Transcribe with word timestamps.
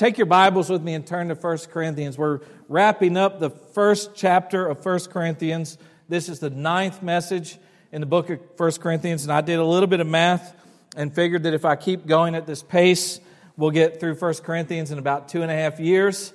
take 0.00 0.16
your 0.16 0.26
Bibles 0.26 0.70
with 0.70 0.80
me 0.80 0.94
and 0.94 1.06
turn 1.06 1.28
to 1.28 1.34
1 1.34 1.58
Corinthians. 1.70 2.16
We're 2.16 2.40
wrapping 2.70 3.18
up 3.18 3.38
the 3.38 3.50
first 3.50 4.12
chapter 4.14 4.66
of 4.66 4.82
1 4.82 5.00
Corinthians. 5.10 5.76
This 6.08 6.30
is 6.30 6.38
the 6.38 6.48
ninth 6.48 7.02
message 7.02 7.58
in 7.92 8.00
the 8.00 8.06
book 8.06 8.30
of 8.30 8.40
1 8.56 8.72
Corinthians, 8.80 9.24
and 9.24 9.32
I 9.32 9.42
did 9.42 9.58
a 9.58 9.64
little 9.64 9.86
bit 9.86 10.00
of 10.00 10.06
math 10.06 10.56
and 10.96 11.14
figured 11.14 11.42
that 11.42 11.52
if 11.52 11.66
I 11.66 11.76
keep 11.76 12.06
going 12.06 12.34
at 12.34 12.46
this 12.46 12.62
pace, 12.62 13.20
we'll 13.58 13.72
get 13.72 14.00
through 14.00 14.14
1 14.14 14.34
Corinthians 14.36 14.90
in 14.90 14.98
about 14.98 15.28
two 15.28 15.42
and 15.42 15.50
a 15.50 15.54
half 15.54 15.78
years. 15.78 16.32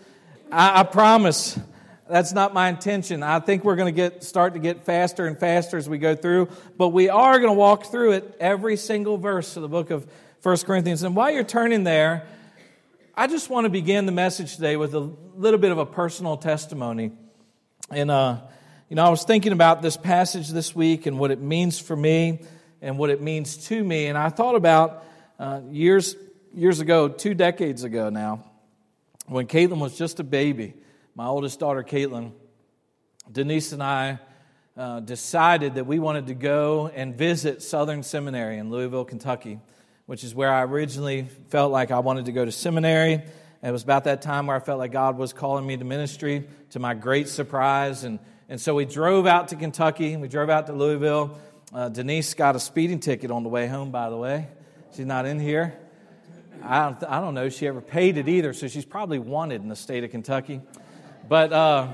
I, 0.51 0.81
I 0.81 0.83
promise 0.83 1.59
that's 2.07 2.33
not 2.33 2.53
my 2.53 2.69
intention. 2.69 3.23
I 3.23 3.39
think 3.39 3.63
we're 3.63 3.77
going 3.77 3.91
to 3.91 3.97
get 3.97 4.23
start 4.23 4.53
to 4.53 4.59
get 4.59 4.85
faster 4.85 5.25
and 5.25 5.39
faster 5.39 5.75
as 5.75 5.89
we 5.89 5.97
go 5.97 6.15
through, 6.15 6.49
but 6.77 6.89
we 6.89 7.09
are 7.09 7.39
going 7.39 7.49
to 7.49 7.57
walk 7.57 7.87
through 7.87 8.11
it 8.11 8.37
every 8.39 8.77
single 8.77 9.17
verse 9.17 9.55
of 9.55 9.63
the 9.63 9.69
book 9.69 9.89
of 9.89 10.07
1 10.43 10.57
Corinthians. 10.57 11.01
And 11.01 11.15
while 11.15 11.31
you're 11.31 11.43
turning 11.43 11.83
there, 11.83 12.27
I 13.17 13.27
just 13.27 13.49
want 13.49 13.63
to 13.63 13.69
begin 13.69 14.05
the 14.05 14.11
message 14.11 14.55
today 14.55 14.75
with 14.75 14.93
a 14.93 14.99
little 14.99 15.57
bit 15.57 15.71
of 15.71 15.77
a 15.77 15.85
personal 15.85 16.35
testimony. 16.35 17.13
And, 17.89 18.11
uh, 18.11 18.41
you 18.89 18.97
know, 18.97 19.05
I 19.05 19.09
was 19.09 19.23
thinking 19.23 19.53
about 19.53 19.81
this 19.81 19.95
passage 19.95 20.49
this 20.49 20.75
week 20.75 21.05
and 21.05 21.17
what 21.17 21.31
it 21.31 21.39
means 21.39 21.79
for 21.79 21.95
me 21.95 22.41
and 22.81 22.97
what 22.97 23.09
it 23.09 23.21
means 23.21 23.55
to 23.67 23.81
me. 23.81 24.07
And 24.07 24.17
I 24.17 24.27
thought 24.27 24.55
about 24.55 25.05
uh, 25.39 25.61
years, 25.71 26.17
years 26.53 26.81
ago, 26.81 27.07
two 27.07 27.33
decades 27.33 27.85
ago 27.85 28.09
now, 28.09 28.43
when 29.27 29.47
Caitlin 29.47 29.79
was 29.79 29.97
just 29.97 30.19
a 30.19 30.25
baby, 30.25 30.73
my 31.15 31.27
oldest 31.27 31.57
daughter, 31.57 31.83
Caitlin, 31.83 32.33
Denise 33.31 33.71
and 33.71 33.81
I 33.81 34.19
uh, 34.75 34.99
decided 34.99 35.75
that 35.75 35.87
we 35.87 35.99
wanted 35.99 36.27
to 36.27 36.33
go 36.33 36.91
and 36.93 37.17
visit 37.17 37.61
Southern 37.61 38.03
Seminary 38.03 38.57
in 38.57 38.69
Louisville, 38.69 39.05
Kentucky 39.05 39.61
which 40.05 40.23
is 40.23 40.35
where 40.35 40.51
I 40.51 40.63
originally 40.63 41.27
felt 41.49 41.71
like 41.71 41.91
I 41.91 41.99
wanted 41.99 42.25
to 42.25 42.31
go 42.31 42.45
to 42.45 42.51
seminary. 42.51 43.13
And 43.13 43.69
it 43.69 43.71
was 43.71 43.83
about 43.83 44.03
that 44.03 44.21
time 44.21 44.47
where 44.47 44.55
I 44.55 44.59
felt 44.59 44.77
like 44.77 44.91
God 44.91 45.17
was 45.17 45.33
calling 45.33 45.65
me 45.65 45.77
to 45.77 45.83
ministry, 45.83 46.47
to 46.71 46.79
my 46.79 46.93
great 46.93 47.27
surprise. 47.27 48.03
And, 48.03 48.19
and 48.47 48.61
so 48.61 48.75
we 48.75 48.85
drove 48.85 49.25
out 49.25 49.47
to 49.47 49.55
Kentucky. 49.55 50.15
We 50.17 50.27
drove 50.27 50.49
out 50.49 50.67
to 50.67 50.73
Louisville. 50.73 51.39
Uh, 51.73 51.89
Denise 51.89 52.35
got 52.35 52.55
a 52.55 52.59
speeding 52.59 52.99
ticket 52.99 53.31
on 53.31 53.43
the 53.43 53.49
way 53.49 53.67
home, 53.67 53.89
by 53.89 54.09
the 54.09 54.17
way. 54.17 54.47
She's 54.95 55.05
not 55.05 55.25
in 55.25 55.39
here. 55.39 55.73
I 56.63 56.83
don't, 56.83 57.03
I 57.03 57.19
don't 57.19 57.33
know 57.33 57.45
if 57.45 57.53
she 57.53 57.67
ever 57.67 57.81
paid 57.81 58.17
it 58.17 58.29
either, 58.29 58.53
so 58.53 58.67
she's 58.67 58.85
probably 58.85 59.19
wanted 59.19 59.61
in 59.61 59.69
the 59.69 59.75
state 59.75 60.03
of 60.03 60.11
Kentucky. 60.11 60.61
But 61.27 61.51
uh, 61.51 61.93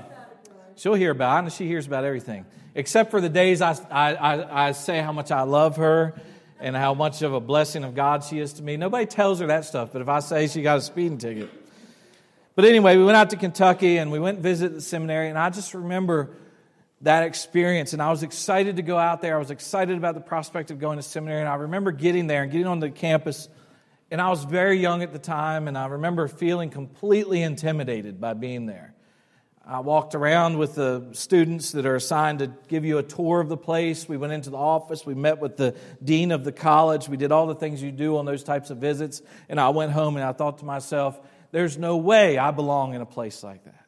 she'll 0.76 0.94
hear 0.94 1.10
about 1.10 1.46
it, 1.46 1.52
she 1.52 1.66
hears 1.66 1.86
about 1.86 2.04
everything. 2.04 2.44
Except 2.74 3.10
for 3.10 3.20
the 3.20 3.28
days 3.28 3.60
I, 3.60 3.76
I, 3.90 4.14
I, 4.14 4.68
I 4.68 4.72
say 4.72 5.00
how 5.00 5.12
much 5.12 5.30
I 5.30 5.42
love 5.42 5.76
her 5.76 6.14
and 6.62 6.74
how 6.74 6.94
much 6.94 7.20
of 7.22 7.34
a 7.34 7.40
blessing 7.40 7.84
of 7.84 7.94
God 7.94 8.24
she 8.24 8.38
is 8.38 8.54
to 8.54 8.62
me. 8.62 8.76
Nobody 8.76 9.04
tells 9.04 9.40
her 9.40 9.48
that 9.48 9.64
stuff, 9.64 9.90
but 9.92 10.00
if 10.00 10.08
I 10.08 10.20
say 10.20 10.46
she 10.46 10.62
got 10.62 10.78
a 10.78 10.80
speeding 10.80 11.18
ticket. 11.18 11.50
But 12.54 12.64
anyway, 12.64 12.96
we 12.96 13.04
went 13.04 13.16
out 13.16 13.30
to 13.30 13.36
Kentucky 13.36 13.98
and 13.98 14.12
we 14.12 14.18
went 14.18 14.36
and 14.36 14.42
visit 14.42 14.72
the 14.72 14.80
seminary, 14.80 15.28
and 15.28 15.36
I 15.36 15.50
just 15.50 15.74
remember 15.74 16.30
that 17.02 17.24
experience. 17.24 17.92
And 17.92 18.00
I 18.00 18.10
was 18.10 18.22
excited 18.22 18.76
to 18.76 18.82
go 18.82 18.96
out 18.96 19.20
there. 19.20 19.34
I 19.34 19.38
was 19.38 19.50
excited 19.50 19.96
about 19.96 20.14
the 20.14 20.20
prospect 20.20 20.70
of 20.70 20.78
going 20.78 20.98
to 20.98 21.02
seminary. 21.02 21.40
And 21.40 21.48
I 21.48 21.56
remember 21.56 21.90
getting 21.90 22.28
there 22.28 22.44
and 22.44 22.52
getting 22.52 22.68
on 22.68 22.78
the 22.78 22.90
campus. 22.90 23.48
And 24.10 24.20
I 24.20 24.30
was 24.30 24.44
very 24.44 24.78
young 24.78 25.02
at 25.02 25.12
the 25.12 25.18
time, 25.18 25.66
and 25.66 25.76
I 25.76 25.86
remember 25.86 26.28
feeling 26.28 26.70
completely 26.70 27.42
intimidated 27.42 28.20
by 28.20 28.34
being 28.34 28.66
there. 28.66 28.94
I 29.64 29.78
walked 29.78 30.16
around 30.16 30.58
with 30.58 30.74
the 30.74 31.06
students 31.12 31.72
that 31.72 31.86
are 31.86 31.94
assigned 31.94 32.40
to 32.40 32.50
give 32.66 32.84
you 32.84 32.98
a 32.98 33.02
tour 33.02 33.40
of 33.40 33.48
the 33.48 33.56
place. 33.56 34.08
We 34.08 34.16
went 34.16 34.32
into 34.32 34.50
the 34.50 34.56
office. 34.56 35.06
We 35.06 35.14
met 35.14 35.38
with 35.40 35.56
the 35.56 35.76
dean 36.02 36.32
of 36.32 36.42
the 36.42 36.50
college. 36.50 37.08
We 37.08 37.16
did 37.16 37.30
all 37.30 37.46
the 37.46 37.54
things 37.54 37.80
you 37.80 37.92
do 37.92 38.16
on 38.16 38.24
those 38.24 38.42
types 38.42 38.70
of 38.70 38.78
visits. 38.78 39.22
And 39.48 39.60
I 39.60 39.68
went 39.68 39.92
home 39.92 40.16
and 40.16 40.24
I 40.24 40.32
thought 40.32 40.58
to 40.58 40.64
myself, 40.64 41.20
there's 41.52 41.78
no 41.78 41.96
way 41.96 42.38
I 42.38 42.50
belong 42.50 42.94
in 42.94 43.02
a 43.02 43.06
place 43.06 43.44
like 43.44 43.64
that. 43.64 43.86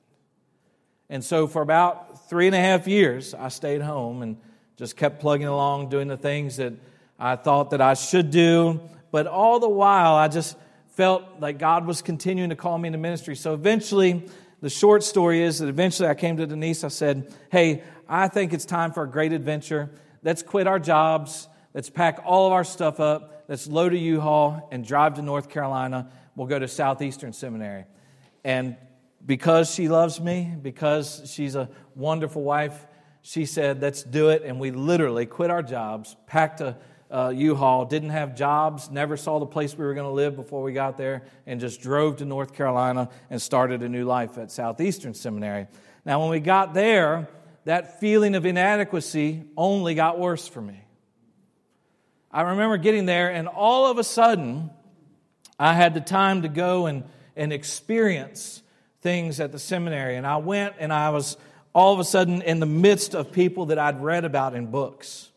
And 1.10 1.24
so 1.24 1.48
for 1.48 1.60
about 1.60 2.28
three 2.28 2.46
and 2.46 2.54
a 2.54 2.60
half 2.60 2.86
years, 2.86 3.34
I 3.34 3.48
stayed 3.48 3.82
home 3.82 4.22
and 4.22 4.36
just 4.76 4.96
kept 4.96 5.20
plugging 5.20 5.48
along, 5.48 5.88
doing 5.88 6.06
the 6.06 6.16
things 6.16 6.56
that 6.58 6.74
I 7.18 7.34
thought 7.34 7.70
that 7.70 7.80
I 7.80 7.94
should 7.94 8.30
do. 8.30 8.80
But 9.10 9.26
all 9.26 9.58
the 9.58 9.68
while, 9.68 10.14
I 10.14 10.28
just 10.28 10.56
felt 10.90 11.24
like 11.40 11.58
God 11.58 11.86
was 11.86 12.00
continuing 12.00 12.50
to 12.50 12.56
call 12.56 12.78
me 12.78 12.86
into 12.86 12.98
ministry. 12.98 13.34
So 13.34 13.54
eventually, 13.54 14.28
the 14.64 14.70
short 14.70 15.02
story 15.04 15.42
is 15.42 15.58
that 15.58 15.68
eventually 15.68 16.08
I 16.08 16.14
came 16.14 16.38
to 16.38 16.46
Denise. 16.46 16.84
I 16.84 16.88
said, 16.88 17.30
Hey, 17.50 17.82
I 18.08 18.28
think 18.28 18.54
it's 18.54 18.64
time 18.64 18.92
for 18.92 19.02
a 19.02 19.06
great 19.06 19.34
adventure. 19.34 19.90
Let's 20.22 20.42
quit 20.42 20.66
our 20.66 20.78
jobs. 20.78 21.48
Let's 21.74 21.90
pack 21.90 22.22
all 22.24 22.46
of 22.46 22.54
our 22.54 22.64
stuff 22.64 22.98
up. 22.98 23.44
Let's 23.46 23.66
load 23.66 23.92
a 23.92 23.98
U 23.98 24.22
Haul 24.22 24.66
and 24.72 24.82
drive 24.82 25.16
to 25.16 25.22
North 25.22 25.50
Carolina. 25.50 26.10
We'll 26.34 26.46
go 26.46 26.58
to 26.58 26.66
Southeastern 26.66 27.34
Seminary. 27.34 27.84
And 28.42 28.78
because 29.26 29.70
she 29.70 29.88
loves 29.88 30.18
me, 30.18 30.54
because 30.62 31.30
she's 31.30 31.56
a 31.56 31.68
wonderful 31.94 32.42
wife, 32.42 32.86
she 33.20 33.44
said, 33.44 33.82
Let's 33.82 34.02
do 34.02 34.30
it. 34.30 34.44
And 34.46 34.58
we 34.58 34.70
literally 34.70 35.26
quit 35.26 35.50
our 35.50 35.62
jobs, 35.62 36.16
packed 36.26 36.62
a 36.62 36.78
uh, 37.14 37.28
U-Haul, 37.28 37.84
didn't 37.84 38.10
have 38.10 38.34
jobs, 38.34 38.90
never 38.90 39.16
saw 39.16 39.38
the 39.38 39.46
place 39.46 39.78
we 39.78 39.84
were 39.84 39.94
going 39.94 40.06
to 40.06 40.12
live 40.12 40.34
before 40.34 40.62
we 40.62 40.72
got 40.72 40.98
there, 40.98 41.22
and 41.46 41.60
just 41.60 41.80
drove 41.80 42.16
to 42.16 42.24
North 42.24 42.54
Carolina 42.54 43.08
and 43.30 43.40
started 43.40 43.82
a 43.82 43.88
new 43.88 44.04
life 44.04 44.36
at 44.36 44.50
Southeastern 44.50 45.14
Seminary. 45.14 45.68
Now, 46.04 46.20
when 46.20 46.30
we 46.30 46.40
got 46.40 46.74
there, 46.74 47.28
that 47.66 48.00
feeling 48.00 48.34
of 48.34 48.44
inadequacy 48.44 49.44
only 49.56 49.94
got 49.94 50.18
worse 50.18 50.48
for 50.48 50.60
me. 50.60 50.82
I 52.32 52.42
remember 52.42 52.78
getting 52.78 53.06
there, 53.06 53.30
and 53.30 53.46
all 53.46 53.88
of 53.88 53.98
a 53.98 54.04
sudden, 54.04 54.70
I 55.56 55.72
had 55.72 55.94
the 55.94 56.00
time 56.00 56.42
to 56.42 56.48
go 56.48 56.86
and, 56.86 57.04
and 57.36 57.52
experience 57.52 58.60
things 59.02 59.38
at 59.38 59.52
the 59.52 59.60
seminary. 59.60 60.16
And 60.16 60.26
I 60.26 60.38
went, 60.38 60.74
and 60.80 60.92
I 60.92 61.10
was 61.10 61.36
all 61.72 61.94
of 61.94 62.00
a 62.00 62.04
sudden 62.04 62.42
in 62.42 62.58
the 62.58 62.66
midst 62.66 63.14
of 63.14 63.30
people 63.30 63.66
that 63.66 63.78
I'd 63.78 64.02
read 64.02 64.24
about 64.24 64.56
in 64.56 64.66
books 64.66 65.30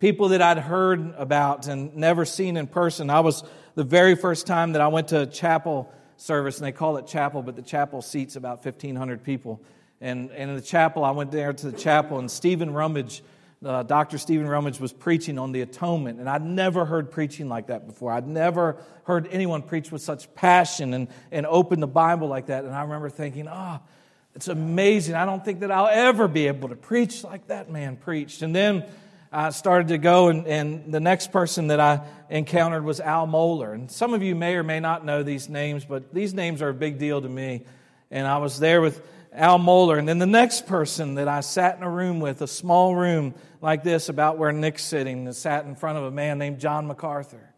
people 0.00 0.30
that 0.30 0.40
I'd 0.40 0.58
heard 0.58 1.14
about 1.16 1.68
and 1.68 1.94
never 1.94 2.24
seen 2.24 2.56
in 2.56 2.66
person. 2.66 3.10
I 3.10 3.20
was 3.20 3.44
the 3.74 3.84
very 3.84 4.16
first 4.16 4.46
time 4.46 4.72
that 4.72 4.80
I 4.80 4.88
went 4.88 5.08
to 5.08 5.20
a 5.20 5.26
chapel 5.26 5.92
service, 6.16 6.56
and 6.58 6.66
they 6.66 6.72
call 6.72 6.96
it 6.96 7.06
chapel, 7.06 7.42
but 7.42 7.54
the 7.54 7.62
chapel 7.62 8.02
seats 8.02 8.34
about 8.34 8.64
1,500 8.64 9.22
people. 9.22 9.60
And, 10.00 10.30
and 10.30 10.50
in 10.50 10.56
the 10.56 10.62
chapel, 10.62 11.04
I 11.04 11.10
went 11.10 11.30
there 11.30 11.52
to 11.52 11.70
the 11.70 11.78
chapel, 11.78 12.18
and 12.18 12.30
Stephen 12.30 12.72
Rummage, 12.72 13.22
uh, 13.62 13.82
Dr. 13.82 14.16
Stephen 14.16 14.48
Rummage, 14.48 14.80
was 14.80 14.90
preaching 14.90 15.38
on 15.38 15.52
the 15.52 15.60
atonement. 15.60 16.18
And 16.18 16.30
I'd 16.30 16.44
never 16.44 16.86
heard 16.86 17.10
preaching 17.10 17.50
like 17.50 17.66
that 17.66 17.86
before. 17.86 18.10
I'd 18.10 18.26
never 18.26 18.78
heard 19.04 19.28
anyone 19.30 19.60
preach 19.60 19.92
with 19.92 20.00
such 20.00 20.34
passion 20.34 20.94
and, 20.94 21.08
and 21.30 21.44
open 21.44 21.78
the 21.78 21.86
Bible 21.86 22.26
like 22.26 22.46
that. 22.46 22.64
And 22.64 22.74
I 22.74 22.82
remember 22.82 23.10
thinking, 23.10 23.48
ah, 23.48 23.80
oh, 23.82 23.88
it's 24.34 24.48
amazing. 24.48 25.14
I 25.14 25.26
don't 25.26 25.44
think 25.44 25.60
that 25.60 25.70
I'll 25.70 25.88
ever 25.88 26.26
be 26.26 26.46
able 26.46 26.70
to 26.70 26.76
preach 26.76 27.22
like 27.22 27.48
that 27.48 27.70
man 27.70 27.96
preached. 27.96 28.40
And 28.40 28.54
then 28.54 28.86
I 29.32 29.50
started 29.50 29.88
to 29.88 29.98
go, 29.98 30.28
and, 30.28 30.46
and, 30.46 30.92
the 30.92 30.98
next 30.98 31.30
person 31.30 31.68
that 31.68 31.78
I 31.78 32.00
encountered 32.30 32.84
was 32.84 32.98
Al 32.98 33.28
Mohler. 33.28 33.72
And 33.74 33.88
some 33.88 34.12
of 34.12 34.24
you 34.24 34.34
may 34.34 34.56
or 34.56 34.64
may 34.64 34.80
not 34.80 35.04
know 35.04 35.22
these 35.22 35.48
names, 35.48 35.84
but 35.84 36.12
these 36.12 36.34
names 36.34 36.62
are 36.62 36.70
a 36.70 36.74
big 36.74 36.98
deal 36.98 37.22
to 37.22 37.28
me. 37.28 37.62
And 38.10 38.26
I 38.26 38.38
was 38.38 38.58
there 38.58 38.80
with 38.80 39.00
Al 39.32 39.60
Mohler. 39.60 40.00
And 40.00 40.08
then 40.08 40.18
the 40.18 40.26
next 40.26 40.66
person 40.66 41.14
that 41.14 41.28
I 41.28 41.40
sat 41.40 41.76
in 41.76 41.84
a 41.84 41.90
room 41.90 42.18
with, 42.18 42.42
a 42.42 42.48
small 42.48 42.96
room 42.96 43.34
like 43.60 43.84
this, 43.84 44.08
about 44.08 44.36
where 44.36 44.50
Nick's 44.50 44.82
sitting, 44.82 45.26
that 45.26 45.34
sat 45.34 45.64
in 45.64 45.76
front 45.76 45.98
of 45.98 46.04
a 46.04 46.10
man 46.10 46.38
named 46.38 46.58
John 46.58 46.88
MacArthur. 46.88 47.49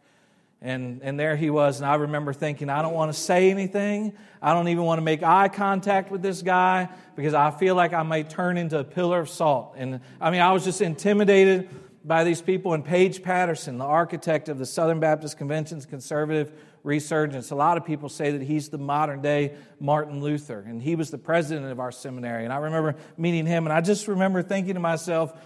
And, 0.63 1.01
and 1.03 1.19
there 1.19 1.35
he 1.35 1.49
was. 1.49 1.81
And 1.81 1.85
I 1.85 1.95
remember 1.95 2.31
thinking, 2.31 2.69
I 2.69 2.81
don't 2.81 2.93
want 2.93 3.13
to 3.13 3.19
say 3.19 3.51
anything. 3.51 4.13
I 4.41 4.53
don't 4.53 4.69
even 4.69 4.85
want 4.85 4.97
to 4.97 5.03
make 5.03 5.21
eye 5.21 5.49
contact 5.49 6.09
with 6.09 6.21
this 6.21 6.41
guy 6.41 6.87
because 7.17 7.33
I 7.33 7.51
feel 7.51 7.75
like 7.75 7.91
I 7.91 8.03
might 8.03 8.29
turn 8.29 8.55
into 8.55 8.79
a 8.79 8.83
pillar 8.85 9.19
of 9.19 9.29
salt. 9.29 9.75
And 9.75 9.99
I 10.21 10.31
mean, 10.31 10.39
I 10.39 10.53
was 10.53 10.63
just 10.63 10.79
intimidated 10.79 11.69
by 12.05 12.23
these 12.23 12.41
people. 12.41 12.73
And 12.73 12.83
Paige 12.83 13.23
Patterson, 13.23 13.77
the 13.77 13.83
architect 13.83 14.47
of 14.47 14.57
the 14.57 14.65
Southern 14.65 15.01
Baptist 15.01 15.37
Convention's 15.37 15.85
conservative 15.85 16.53
resurgence, 16.81 17.51
a 17.51 17.55
lot 17.55 17.75
of 17.75 17.83
people 17.83 18.07
say 18.07 18.31
that 18.31 18.41
he's 18.41 18.69
the 18.69 18.77
modern 18.77 19.21
day 19.21 19.55
Martin 19.81 20.21
Luther. 20.21 20.63
And 20.65 20.81
he 20.81 20.95
was 20.95 21.11
the 21.11 21.17
president 21.17 21.73
of 21.73 21.81
our 21.81 21.91
seminary. 21.91 22.45
And 22.45 22.53
I 22.53 22.57
remember 22.57 22.95
meeting 23.17 23.45
him. 23.45 23.65
And 23.65 23.73
I 23.73 23.81
just 23.81 24.07
remember 24.07 24.41
thinking 24.41 24.75
to 24.75 24.79
myself, 24.79 25.37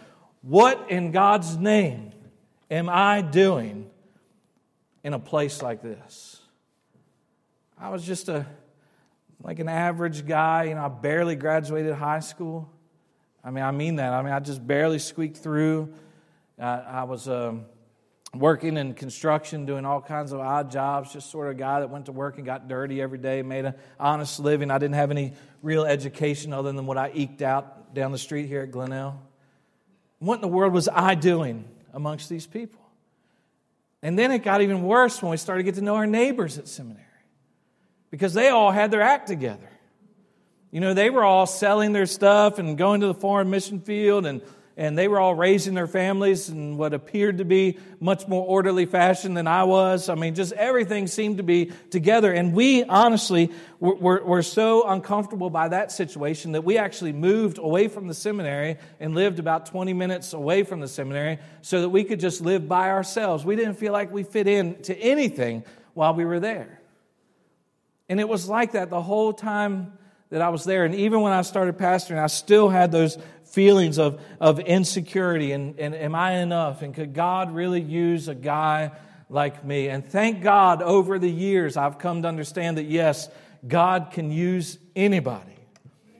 what 0.42 0.92
in 0.92 1.12
God's 1.12 1.58
name 1.58 2.12
am 2.70 2.88
I 2.88 3.22
doing? 3.22 3.90
In 5.08 5.14
a 5.14 5.20
place 5.20 5.62
like 5.62 5.82
this. 5.82 6.38
I 7.80 7.92
was 7.92 8.06
just 8.06 8.28
a 8.28 8.46
like 9.42 9.60
an 9.60 9.70
average 9.70 10.28
guy, 10.28 10.66
you 10.66 10.76
know, 10.76 10.84
I 10.84 10.90
barely 10.90 11.38
graduated 11.38 11.94
high 11.94 12.20
school. 12.20 12.70
I 13.42 13.52
mean, 13.52 13.64
I 13.64 13.72
mean 13.72 13.96
that. 13.98 14.12
I 14.12 14.22
mean, 14.22 14.34
I 14.34 14.42
just 14.42 14.68
barely 14.68 15.00
squeaked 15.00 15.38
through. 15.38 15.94
Uh, 16.60 16.84
I 16.86 17.04
was 17.06 17.30
um, 17.30 17.68
working 18.34 18.76
in 18.76 18.96
construction, 18.96 19.66
doing 19.66 19.86
all 19.86 20.02
kinds 20.02 20.34
of 20.34 20.42
odd 20.42 20.72
jobs, 20.72 21.14
just 21.14 21.32
sort 21.32 21.48
of 21.48 21.52
a 21.52 21.58
guy 21.58 21.80
that 21.80 21.90
went 21.90 22.08
to 22.08 22.12
work 22.12 22.36
and 22.36 22.46
got 22.46 22.68
dirty 22.68 23.02
every 23.02 23.20
day, 23.20 23.42
made 23.44 23.64
an 23.64 23.76
honest 23.98 24.42
living. 24.42 24.70
I 24.72 24.78
didn't 24.78 24.96
have 24.96 25.12
any 25.12 25.36
real 25.62 25.86
education 25.86 26.52
other 26.52 26.74
than 26.74 26.86
what 26.86 26.98
I 26.98 27.12
eked 27.14 27.42
out 27.42 27.94
down 27.94 28.12
the 28.12 28.18
street 28.18 28.48
here 28.48 28.64
at 28.64 28.72
Glenelg. 28.72 29.16
What 30.20 30.36
in 30.36 30.42
the 30.42 30.50
world 30.50 30.74
was 30.74 30.90
I 30.90 31.16
doing 31.16 31.64
amongst 31.94 32.28
these 32.28 32.46
people? 32.46 32.87
And 34.04 34.18
then 34.18 34.32
it 34.32 34.40
got 34.40 34.62
even 34.62 34.84
worse 34.84 35.22
when 35.22 35.32
we 35.32 35.38
started 35.38 35.64
to 35.64 35.64
get 35.64 35.76
to 35.76 35.82
know 35.82 35.96
our 35.96 36.08
neighbors 36.08 36.58
at 36.58 36.68
seminary. 36.68 37.04
because 38.10 38.34
they 38.34 38.50
all 38.50 38.72
had 38.72 38.90
their 38.90 39.02
act 39.02 39.28
together. 39.28 39.70
You 40.72 40.80
know, 40.80 40.94
they 40.94 41.10
were 41.10 41.24
all 41.24 41.46
selling 41.46 41.92
their 41.94 42.06
stuff 42.06 42.58
and 42.60 42.78
going 42.78 43.02
to 43.02 43.08
the 43.08 43.14
foreign 43.14 43.50
mission 43.50 43.82
field 43.82 44.26
and 44.26 44.42
and 44.78 44.96
they 44.96 45.08
were 45.08 45.20
all 45.20 45.34
raising 45.34 45.74
their 45.74 45.88
families 45.88 46.50
in 46.50 46.78
what 46.78 46.94
appeared 46.94 47.40
to 47.40 47.46
be 47.46 47.80
much 48.00 48.28
more 48.28 48.46
orderly 48.46 48.86
fashion 48.86 49.34
than 49.34 49.48
I 49.48 49.64
was. 49.64 50.08
I 50.08 50.14
mean, 50.14 50.36
just 50.36 50.54
everything 50.54 51.08
seemed 51.08 51.38
to 51.38 51.44
be 51.44 51.72
together. 51.90 52.32
And 52.32 52.54
we 52.54 52.84
honestly 52.84 53.52
were, 53.80 54.24
were, 54.24 54.44
so 54.44 54.88
uncomfortable 54.88 55.50
by 55.50 55.70
that 55.70 55.92
situation 55.92 56.52
that 56.52 56.64
we 56.64 56.78
actually 56.78 57.12
moved 57.12 57.58
away 57.58 57.88
from 57.88 58.08
the 58.08 58.14
seminary 58.14 58.78
and 59.00 59.16
lived 59.16 59.40
about 59.40 59.66
20 59.66 59.94
minutes 59.94 60.34
away 60.34 60.62
from 60.62 60.80
the 60.80 60.88
seminary 60.88 61.40
so 61.64 61.82
that 61.82 61.90
we 61.90 62.04
could 62.04 62.20
just 62.20 62.42
live 62.42 62.68
by 62.68 62.92
ourselves. 62.92 63.44
We 63.44 63.56
didn't 63.56 63.76
feel 63.76 63.94
like 63.94 64.12
we 64.12 64.22
fit 64.22 64.48
in 64.48 64.80
to 64.84 64.96
anything 64.96 65.66
while 65.96 66.14
we 66.14 66.24
were 66.24 66.40
there. 66.40 66.80
And 68.10 68.20
it 68.20 68.30
was 68.30 68.48
like 68.48 68.74
that 68.74 68.92
the 68.92 69.02
whole 69.02 69.34
time 69.34 69.98
that 70.30 70.42
I 70.42 70.50
was 70.50 70.64
there. 70.66 70.86
And 70.86 70.94
even 70.94 71.22
when 71.22 71.34
I 71.34 71.42
started 71.42 71.78
pastoring, 71.78 72.20
I 72.20 72.28
still 72.28 72.70
had 72.70 72.92
those 72.92 73.18
feelings 73.58 73.98
of, 73.98 74.22
of 74.40 74.60
insecurity 74.60 75.52
and, 75.52 75.80
and 75.80 75.96
am 75.96 76.14
I 76.14 76.34
enough? 76.34 76.84
And 76.84 76.94
could 76.94 77.16
God 77.16 77.52
really 77.52 77.82
use 77.82 78.28
a 78.28 78.36
guy 78.36 78.92
like 79.32 79.66
me? 79.66 79.88
And 79.88 80.06
thank 80.06 80.44
God 80.44 80.84
over 80.84 81.18
the 81.18 81.28
years 81.28 81.76
I've 81.76 81.98
come 81.98 82.22
to 82.22 82.28
understand 82.28 82.78
that 82.78 82.84
yes, 82.84 83.30
God 83.68 84.12
can 84.12 84.30
use 84.30 84.78
anybody. 84.96 85.58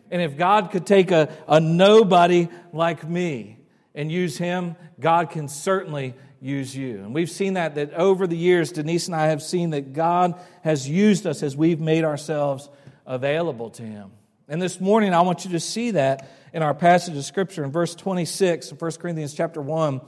And 0.10 0.20
if 0.20 0.36
God 0.36 0.72
could 0.72 0.88
take 0.88 1.12
a, 1.12 1.32
a 1.48 1.60
nobody 1.60 2.50
like 2.74 3.08
me 3.08 3.60
and 3.94 4.12
use 4.12 4.40
him, 4.40 4.76
God 5.00 5.30
can 5.30 5.48
certainly 5.48 6.16
use 6.42 6.76
you. 6.76 7.04
And 7.04 7.14
we've 7.14 7.30
seen 7.30 7.54
that 7.54 7.76
that 7.76 7.94
over 7.94 8.26
the 8.26 8.36
years, 8.36 8.72
Denise 8.72 9.06
and 9.06 9.16
I 9.16 9.28
have 9.28 9.44
seen 9.44 9.70
that 9.72 9.94
God 9.94 10.42
has 10.64 10.90
used 10.90 11.28
us 11.28 11.44
as 11.44 11.56
we've 11.56 11.80
made 11.80 12.04
ourselves 12.04 12.68
available 13.06 13.70
to 13.70 13.84
him. 13.84 14.10
And 14.50 14.62
this 14.62 14.80
morning 14.80 15.14
I 15.14 15.22
want 15.22 15.44
you 15.44 15.52
to 15.52 15.60
see 15.60 15.92
that 15.92 16.30
in 16.54 16.64
our 16.64 16.74
passage 16.74 17.18
of 17.18 17.26
Scripture 17.26 17.66
in 17.66 17.72
verse 17.72 17.96
26, 17.96 18.72
1 18.72 18.92
Corinthians 18.94 19.34
chapter 19.34 19.62
1, 19.62 20.00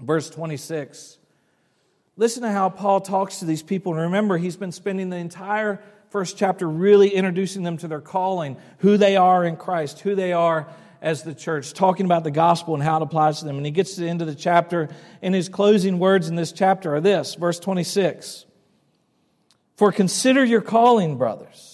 verse 0.00 0.30
26. 0.30 1.18
Listen 2.16 2.44
to 2.44 2.50
how 2.50 2.68
Paul 2.68 3.00
talks 3.00 3.40
to 3.40 3.44
these 3.44 3.64
people. 3.64 3.92
And 3.92 4.02
remember, 4.02 4.38
he's 4.38 4.56
been 4.56 4.70
spending 4.70 5.10
the 5.10 5.16
entire 5.16 5.82
first 6.10 6.38
chapter 6.38 6.68
really 6.68 7.08
introducing 7.08 7.64
them 7.64 7.76
to 7.78 7.88
their 7.88 8.00
calling, 8.00 8.56
who 8.78 8.96
they 8.96 9.16
are 9.16 9.44
in 9.44 9.56
Christ, 9.56 9.98
who 10.00 10.14
they 10.14 10.32
are 10.32 10.68
as 11.02 11.24
the 11.24 11.34
church, 11.34 11.72
talking 11.72 12.06
about 12.06 12.22
the 12.22 12.30
gospel 12.30 12.74
and 12.74 12.82
how 12.82 12.98
it 12.98 13.02
applies 13.02 13.40
to 13.40 13.44
them. 13.44 13.56
And 13.56 13.66
he 13.66 13.72
gets 13.72 13.96
to 13.96 14.02
the 14.02 14.08
end 14.08 14.22
of 14.22 14.28
the 14.28 14.36
chapter, 14.36 14.88
and 15.20 15.34
his 15.34 15.48
closing 15.48 15.98
words 15.98 16.28
in 16.28 16.36
this 16.36 16.52
chapter 16.52 16.94
are 16.94 17.00
this 17.00 17.34
verse 17.34 17.58
26 17.58 18.46
For 19.76 19.90
consider 19.90 20.44
your 20.44 20.62
calling, 20.62 21.18
brothers. 21.18 21.73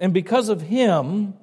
And 0.00 0.14
because 0.14 0.48
of 0.48 0.62
him, 0.62 1.34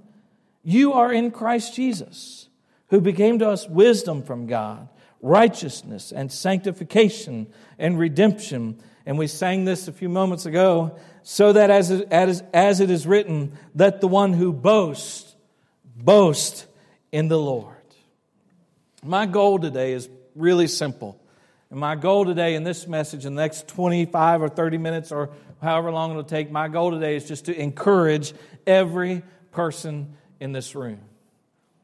you 0.63 0.94
are 0.94 1.13
in 1.13 1.31
Christ 1.31 1.75
Jesus, 1.75 2.50
who 2.88 3.00
became 3.00 3.39
to 3.39 3.50
us 3.50 3.69
wisdom 3.69 4.24
from 4.24 4.48
God, 4.48 4.89
righteousness 5.21 6.12
and 6.12 6.31
sanctification 6.31 7.48
and 7.77 7.98
redemption. 8.00 8.80
And 9.06 9.18
we 9.18 9.27
sang 9.27 9.63
this 9.63 9.88
a 9.88 9.94
few 9.94 10.09
moments 10.09 10.45
ago, 10.45 10.98
so 11.21 11.54
that 11.54 11.69
as 11.69 11.92
it, 11.92 12.07
as, 12.12 12.44
as 12.54 12.80
it 12.80 12.89
is 12.89 13.06
written, 13.06 13.57
let 13.75 14.01
the 14.01 14.07
one 14.07 14.33
who 14.33 14.51
boasts 14.51 15.36
boast 15.95 16.65
in 17.12 17.27
the 17.27 17.39
Lord. 17.39 17.75
My 19.03 19.25
goal 19.25 19.60
today 19.60 19.94
is 19.94 20.10
really 20.36 20.68
simple. 20.68 21.19
And 21.69 21.80
my 21.80 21.95
goal 21.95 22.25
today 22.25 22.56
in 22.56 22.63
this 22.63 22.88
message, 22.88 23.25
in 23.25 23.36
the 23.36 23.42
next 23.42 23.68
25 23.68 24.42
or 24.42 24.50
30 24.50 24.77
minutes 24.77 25.12
or 25.12 25.30
however 25.62 25.92
long 25.92 26.12
it'll 26.12 26.24
take, 26.24 26.51
my 26.51 26.68
goal 26.68 26.92
today 26.92 27.15
is 27.15 27.27
just 27.27 27.45
to 27.45 27.59
encourage 27.59 28.33
every 28.65 29.24
person 29.51 30.15
in 30.39 30.51
this 30.51 30.75
room. 30.75 31.00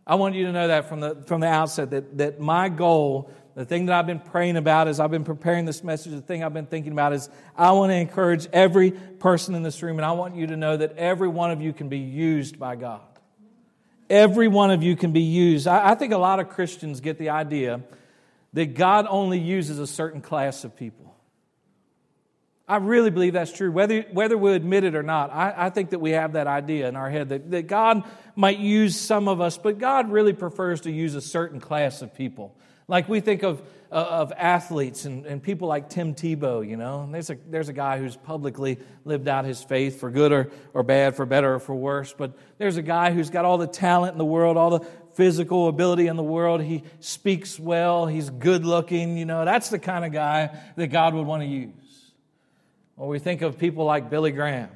I 0.06 0.16
want 0.16 0.36
you 0.36 0.46
to 0.48 0.52
know 0.52 0.68
that 0.68 0.90
from 0.90 1.00
the, 1.00 1.16
from 1.28 1.42
the 1.42 1.48
outset 1.48 1.92
that, 1.92 2.18
that 2.18 2.40
my 2.40 2.68
goal, 2.70 3.32
the 3.56 3.66
thing 3.66 3.86
that 3.86 3.98
I've 3.98 4.06
been 4.06 4.20
praying 4.20 4.58
about 4.58 4.88
as 4.88 5.00
I've 5.00 5.12
been 5.12 5.24
preparing 5.24 5.66
this 5.66 5.84
message, 5.84 6.12
the 6.12 6.22
thing 6.22 6.44
I've 6.44 6.54
been 6.54 6.66
thinking 6.66 6.92
about 6.92 7.14
is 7.14 7.30
I 7.58 7.72
want 7.72 7.92
to 7.92 7.96
encourage 7.96 8.48
every 8.52 8.92
person 8.92 9.56
in 9.56 9.64
this 9.64 9.82
room, 9.82 9.98
and 9.98 10.06
I 10.06 10.12
want 10.12 10.36
you 10.36 10.48
to 10.48 10.58
know 10.58 10.76
that 10.76 10.98
every 10.98 11.30
one 11.30 11.52
of 11.52 11.62
you 11.62 11.72
can 11.72 11.88
be 11.88 12.00
used 12.00 12.60
by 12.60 12.76
God. 12.76 13.02
Every 14.10 14.50
one 14.50 14.72
of 14.72 14.84
you 14.84 14.96
can 14.96 15.14
be 15.14 15.22
used. 15.22 15.68
I, 15.68 15.92
I 15.92 15.96
think 15.96 16.14
a 16.14 16.18
lot 16.18 16.40
of 16.40 16.50
Christians 16.50 17.00
get 17.00 17.18
the 17.18 17.30
idea 17.30 17.82
that 18.52 18.76
God 18.76 19.08
only 19.10 19.40
uses 19.40 19.80
a 19.80 19.88
certain 19.88 20.22
class 20.22 20.64
of 20.64 20.76
people. 20.76 21.13
I 22.74 22.78
really 22.78 23.12
believe 23.12 23.34
that's 23.34 23.52
true, 23.52 23.72
whether, 23.72 24.02
whether 24.14 24.36
we 24.36 24.52
admit 24.54 24.84
it 24.84 24.96
or 24.96 25.04
not. 25.04 25.32
I, 25.32 25.54
I 25.56 25.70
think 25.70 25.92
that 25.92 26.00
we 26.00 26.10
have 26.10 26.34
that 26.34 26.48
idea 26.48 26.90
in 26.90 26.96
our 26.96 27.08
head 27.08 27.30
that, 27.30 27.52
that 27.52 27.68
God 27.68 28.02
might 28.36 28.58
use 28.58 29.00
some 29.00 29.28
of 29.28 29.40
us, 29.42 29.60
but 29.60 29.78
God 29.78 30.10
really 30.10 30.34
prefers 30.34 30.82
to 30.82 30.92
use 30.92 31.14
a 31.14 31.22
certain 31.22 31.60
class 31.60 32.02
of 32.02 32.16
people. 32.16 32.58
Like 32.88 33.08
we 33.08 33.20
think 33.20 33.44
of, 33.44 33.62
uh, 33.92 33.94
of 33.94 34.34
athletes 34.36 35.06
and, 35.06 35.28
and 35.28 35.42
people 35.42 35.68
like 35.68 35.88
Tim 35.88 36.16
Tebow, 36.16 36.68
you 36.68 36.76
know. 36.76 37.08
There's 37.12 37.30
a, 37.30 37.38
there's 37.48 37.70
a 37.70 37.74
guy 37.74 38.00
who's 38.00 38.18
publicly 38.18 38.80
lived 39.06 39.28
out 39.28 39.46
his 39.46 39.62
faith 39.62 40.00
for 40.00 40.10
good 40.10 40.32
or, 40.32 40.50
or 40.74 40.82
bad, 40.82 41.16
for 41.16 41.28
better 41.28 41.54
or 41.54 41.60
for 41.60 41.76
worse. 41.76 42.12
But 42.18 42.36
there's 42.58 42.78
a 42.78 42.82
guy 42.82 43.12
who's 43.12 43.30
got 43.30 43.46
all 43.46 43.60
the 43.60 43.68
talent 43.68 44.14
in 44.14 44.18
the 44.18 44.26
world, 44.26 44.58
all 44.58 44.80
the 44.80 44.88
physical 45.14 45.68
ability 45.68 46.08
in 46.08 46.16
the 46.16 46.24
world. 46.24 46.60
He 46.60 46.82
speaks 47.02 47.60
well, 47.60 48.08
he's 48.08 48.32
good 48.32 48.66
looking, 48.66 49.16
you 49.16 49.26
know. 49.26 49.46
That's 49.46 49.70
the 49.70 49.78
kind 49.78 50.04
of 50.04 50.12
guy 50.12 50.58
that 50.76 50.88
God 50.88 51.14
would 51.14 51.28
want 51.28 51.44
to 51.44 51.48
use. 51.48 51.76
Or 52.98 53.08
we 53.08 53.20
think 53.20 53.42
of 53.42 53.58
people 53.58 53.86
like 53.86 54.10
Billy 54.10 54.32
Graham. 54.32 54.70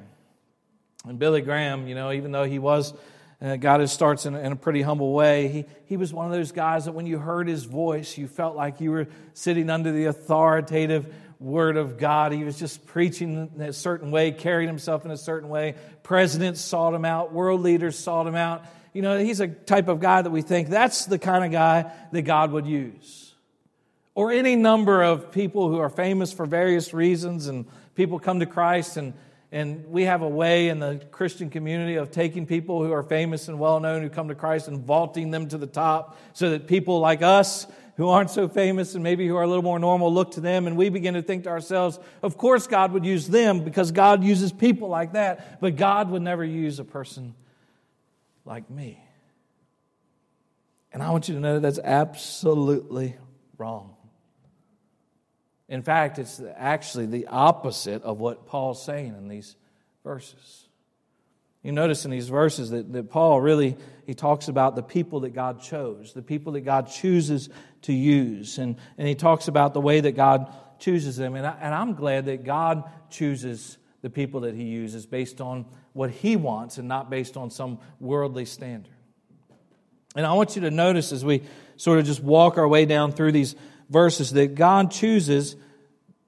And 1.06 1.18
Billy 1.18 1.40
Graham, 1.40 1.86
you 1.86 1.94
know, 1.94 2.12
even 2.12 2.32
though 2.32 2.44
he 2.44 2.58
was, 2.58 2.92
uh, 3.40 3.56
got 3.56 3.80
his 3.80 3.92
starts 3.92 4.26
in, 4.26 4.34
in 4.34 4.52
a 4.52 4.56
pretty 4.56 4.82
humble 4.82 5.12
way, 5.12 5.48
he, 5.48 5.64
he 5.86 5.96
was 5.96 6.12
one 6.12 6.26
of 6.26 6.32
those 6.32 6.50
guys 6.50 6.86
that 6.86 6.92
when 6.92 7.06
you 7.06 7.18
heard 7.18 7.46
his 7.46 7.64
voice, 7.64 8.18
you 8.18 8.26
felt 8.26 8.56
like 8.56 8.80
you 8.80 8.90
were 8.90 9.06
sitting 9.32 9.70
under 9.70 9.92
the 9.92 10.06
authoritative 10.06 11.14
word 11.38 11.76
of 11.76 11.98
God. 11.98 12.32
He 12.32 12.42
was 12.42 12.58
just 12.58 12.84
preaching 12.86 13.50
in 13.54 13.62
a 13.62 13.72
certain 13.72 14.10
way, 14.10 14.32
carried 14.32 14.66
himself 14.66 15.04
in 15.04 15.12
a 15.12 15.16
certain 15.16 15.48
way. 15.48 15.76
Presidents 16.02 16.60
sought 16.60 16.94
him 16.94 17.04
out, 17.04 17.32
world 17.32 17.60
leaders 17.60 17.96
sought 17.96 18.26
him 18.26 18.34
out. 18.34 18.64
You 18.92 19.02
know, 19.02 19.18
he's 19.18 19.38
a 19.38 19.46
type 19.46 19.86
of 19.86 20.00
guy 20.00 20.22
that 20.22 20.30
we 20.30 20.42
think 20.42 20.68
that's 20.68 21.06
the 21.06 21.18
kind 21.18 21.44
of 21.44 21.52
guy 21.52 21.92
that 22.10 22.22
God 22.22 22.50
would 22.50 22.66
use. 22.66 23.32
Or 24.16 24.32
any 24.32 24.56
number 24.56 25.04
of 25.04 25.30
people 25.30 25.68
who 25.68 25.78
are 25.78 25.90
famous 25.90 26.32
for 26.32 26.44
various 26.44 26.92
reasons 26.92 27.46
and 27.46 27.66
people 27.98 28.20
come 28.20 28.38
to 28.38 28.46
Christ, 28.46 28.96
and, 28.96 29.12
and 29.50 29.84
we 29.88 30.04
have 30.04 30.22
a 30.22 30.28
way 30.28 30.68
in 30.68 30.78
the 30.78 31.04
Christian 31.10 31.50
community 31.50 31.96
of 31.96 32.12
taking 32.12 32.46
people 32.46 32.84
who 32.84 32.92
are 32.92 33.02
famous 33.02 33.48
and 33.48 33.58
well 33.58 33.80
known 33.80 34.02
who 34.02 34.08
come 34.08 34.28
to 34.28 34.36
Christ 34.36 34.68
and 34.68 34.84
vaulting 34.84 35.32
them 35.32 35.48
to 35.48 35.58
the 35.58 35.66
top 35.66 36.16
so 36.32 36.50
that 36.50 36.68
people 36.68 37.00
like 37.00 37.22
us 37.22 37.66
who 37.96 38.08
aren't 38.08 38.30
so 38.30 38.46
famous 38.46 38.94
and 38.94 39.02
maybe 39.02 39.26
who 39.26 39.34
are 39.34 39.42
a 39.42 39.48
little 39.48 39.64
more 39.64 39.80
normal 39.80 40.14
look 40.14 40.30
to 40.30 40.40
them 40.40 40.68
and 40.68 40.76
we 40.76 40.90
begin 40.90 41.14
to 41.14 41.22
think 41.22 41.42
to 41.42 41.50
ourselves, 41.50 41.98
of 42.22 42.38
course 42.38 42.68
God 42.68 42.92
would 42.92 43.04
use 43.04 43.26
them 43.26 43.64
because 43.64 43.90
God 43.90 44.22
uses 44.22 44.52
people 44.52 44.88
like 44.88 45.14
that, 45.14 45.60
but 45.60 45.74
God 45.74 46.08
would 46.12 46.22
never 46.22 46.44
use 46.44 46.78
a 46.78 46.84
person 46.84 47.34
like 48.44 48.70
me. 48.70 49.02
And 50.92 51.02
I 51.02 51.10
want 51.10 51.28
you 51.28 51.34
to 51.34 51.40
know 51.40 51.54
that 51.54 51.62
that's 51.62 51.80
absolutely 51.80 53.16
wrong. 53.58 53.96
In 55.68 55.82
fact, 55.82 56.18
it's 56.18 56.40
actually 56.56 57.06
the 57.06 57.26
opposite 57.26 58.02
of 58.02 58.18
what 58.18 58.46
Paul's 58.46 58.82
saying 58.82 59.14
in 59.16 59.28
these 59.28 59.56
verses. 60.02 60.68
You 61.62 61.72
notice 61.72 62.04
in 62.04 62.10
these 62.10 62.28
verses 62.28 62.70
that, 62.70 62.92
that 62.92 63.10
Paul 63.10 63.40
really 63.40 63.76
he 64.06 64.14
talks 64.14 64.48
about 64.48 64.74
the 64.74 64.82
people 64.82 65.20
that 65.20 65.34
God 65.34 65.60
chose, 65.60 66.14
the 66.14 66.22
people 66.22 66.52
that 66.52 66.62
God 66.62 66.90
chooses 66.90 67.50
to 67.82 67.92
use. 67.92 68.56
And, 68.56 68.76
and 68.96 69.06
he 69.06 69.14
talks 69.14 69.48
about 69.48 69.74
the 69.74 69.80
way 69.80 70.00
that 70.00 70.12
God 70.12 70.50
chooses 70.78 71.16
them. 71.16 71.34
And, 71.34 71.46
I, 71.46 71.56
and 71.60 71.74
I'm 71.74 71.94
glad 71.94 72.24
that 72.26 72.44
God 72.44 72.84
chooses 73.10 73.76
the 74.00 74.08
people 74.08 74.40
that 74.40 74.54
he 74.54 74.64
uses 74.64 75.04
based 75.04 75.42
on 75.42 75.66
what 75.92 76.10
he 76.10 76.36
wants 76.36 76.78
and 76.78 76.88
not 76.88 77.10
based 77.10 77.36
on 77.36 77.50
some 77.50 77.80
worldly 78.00 78.46
standard. 78.46 78.94
And 80.16 80.24
I 80.24 80.32
want 80.32 80.56
you 80.56 80.62
to 80.62 80.70
notice 80.70 81.12
as 81.12 81.24
we 81.24 81.42
sort 81.76 81.98
of 81.98 82.06
just 82.06 82.22
walk 82.22 82.56
our 82.56 82.66
way 82.66 82.86
down 82.86 83.12
through 83.12 83.32
these 83.32 83.56
verses 83.88 84.32
that 84.32 84.54
God 84.54 84.90
chooses 84.90 85.56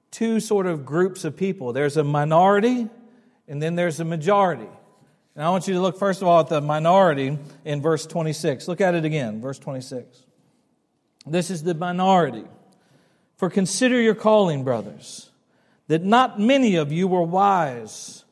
two 0.09 0.39
sort 0.39 0.65
of 0.65 0.85
groups 0.85 1.23
of 1.23 1.37
people 1.37 1.73
there's 1.73 1.97
a 1.97 2.03
minority 2.03 2.89
and 3.47 3.61
then 3.61 3.75
there's 3.75 3.99
a 3.99 4.05
majority. 4.05 4.67
And 5.35 5.43
I 5.43 5.49
want 5.49 5.67
you 5.67 5.73
to 5.73 5.81
look, 5.81 5.97
first 5.97 6.21
of 6.21 6.27
all, 6.27 6.41
at 6.41 6.47
the 6.47 6.61
minority 6.61 7.37
in 7.65 7.81
verse 7.81 8.05
26. 8.05 8.67
Look 8.67 8.81
at 8.81 8.95
it 8.95 9.05
again, 9.05 9.41
verse 9.41 9.59
26. 9.59 10.25
This 11.25 11.49
is 11.49 11.63
the 11.63 11.73
minority. 11.73 12.45
For 13.37 13.49
consider 13.49 13.99
your 13.99 14.15
calling, 14.15 14.63
brothers, 14.63 15.29
that 15.87 16.03
not 16.03 16.39
many 16.39 16.75
of 16.75 16.91
you 16.91 17.07
were 17.07 17.23
wise 17.23 18.23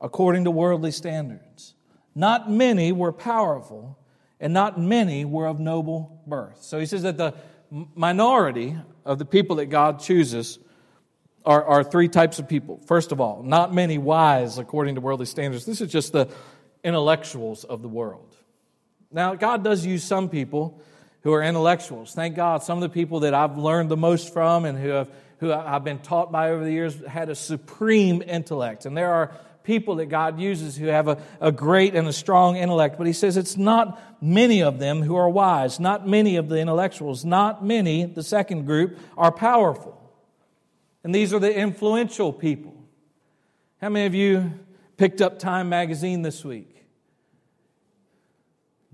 according 0.00 0.44
to 0.44 0.50
worldly 0.50 0.92
standards. 0.92 1.74
Not 2.14 2.50
many 2.50 2.92
were 2.92 3.12
powerful, 3.12 3.98
and 4.40 4.52
not 4.52 4.80
many 4.80 5.24
were 5.24 5.46
of 5.46 5.58
noble 5.58 6.20
birth. 6.26 6.62
So 6.62 6.78
he 6.78 6.86
says 6.86 7.02
that 7.02 7.16
the 7.16 7.34
minority 7.70 8.76
of 9.04 9.18
the 9.18 9.24
people 9.24 9.56
that 9.56 9.66
God 9.66 10.00
chooses 10.00 10.58
are, 11.44 11.64
are 11.64 11.84
three 11.84 12.08
types 12.08 12.38
of 12.38 12.48
people. 12.48 12.80
First 12.86 13.12
of 13.12 13.20
all, 13.20 13.42
not 13.42 13.72
many 13.72 13.98
wise 13.98 14.58
according 14.58 14.96
to 14.96 15.00
worldly 15.00 15.26
standards. 15.26 15.64
This 15.64 15.80
is 15.80 15.90
just 15.90 16.12
the 16.12 16.28
intellectuals 16.84 17.64
of 17.64 17.82
the 17.82 17.88
world. 17.88 18.36
Now, 19.10 19.34
God 19.34 19.64
does 19.64 19.86
use 19.86 20.04
some 20.04 20.28
people 20.28 20.82
who 21.22 21.32
are 21.32 21.42
intellectuals. 21.42 22.14
Thank 22.14 22.36
God, 22.36 22.62
some 22.62 22.78
of 22.78 22.82
the 22.82 22.88
people 22.88 23.20
that 23.20 23.34
I've 23.34 23.56
learned 23.56 23.90
the 23.90 23.96
most 23.96 24.32
from 24.32 24.64
and 24.64 24.78
who, 24.78 24.88
have, 24.88 25.10
who 25.38 25.52
I've 25.52 25.84
been 25.84 25.98
taught 25.98 26.30
by 26.30 26.50
over 26.50 26.62
the 26.62 26.70
years 26.70 27.00
had 27.06 27.28
a 27.28 27.34
supreme 27.34 28.22
intellect. 28.22 28.86
And 28.86 28.96
there 28.96 29.12
are 29.12 29.32
people 29.68 29.96
that 29.96 30.06
God 30.06 30.40
uses 30.40 30.78
who 30.78 30.86
have 30.86 31.08
a, 31.08 31.18
a 31.42 31.52
great 31.52 31.94
and 31.94 32.08
a 32.08 32.12
strong 32.12 32.56
intellect. 32.56 32.96
But 32.96 33.06
He 33.06 33.12
says 33.12 33.36
it's 33.36 33.58
not 33.58 34.02
many 34.20 34.62
of 34.62 34.78
them 34.78 35.02
who 35.02 35.14
are 35.14 35.28
wise, 35.28 35.78
not 35.78 36.08
many 36.08 36.36
of 36.36 36.48
the 36.48 36.58
intellectuals, 36.58 37.22
not 37.22 37.62
many, 37.62 38.06
the 38.06 38.22
second 38.22 38.64
group, 38.64 38.98
are 39.16 39.30
powerful. 39.30 39.94
And 41.04 41.14
these 41.14 41.34
are 41.34 41.38
the 41.38 41.54
influential 41.54 42.32
people. 42.32 42.74
How 43.82 43.90
many 43.90 44.06
of 44.06 44.14
you 44.14 44.52
picked 44.96 45.20
up 45.20 45.38
Time 45.38 45.68
magazine 45.68 46.22
this 46.22 46.42
week? 46.42 46.86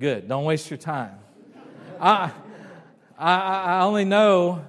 Good. 0.00 0.26
Don't 0.26 0.44
waste 0.44 0.68
your 0.70 0.78
time. 0.78 1.20
I, 2.00 2.32
I, 3.16 3.36
I 3.36 3.82
only 3.82 4.04
know 4.04 4.66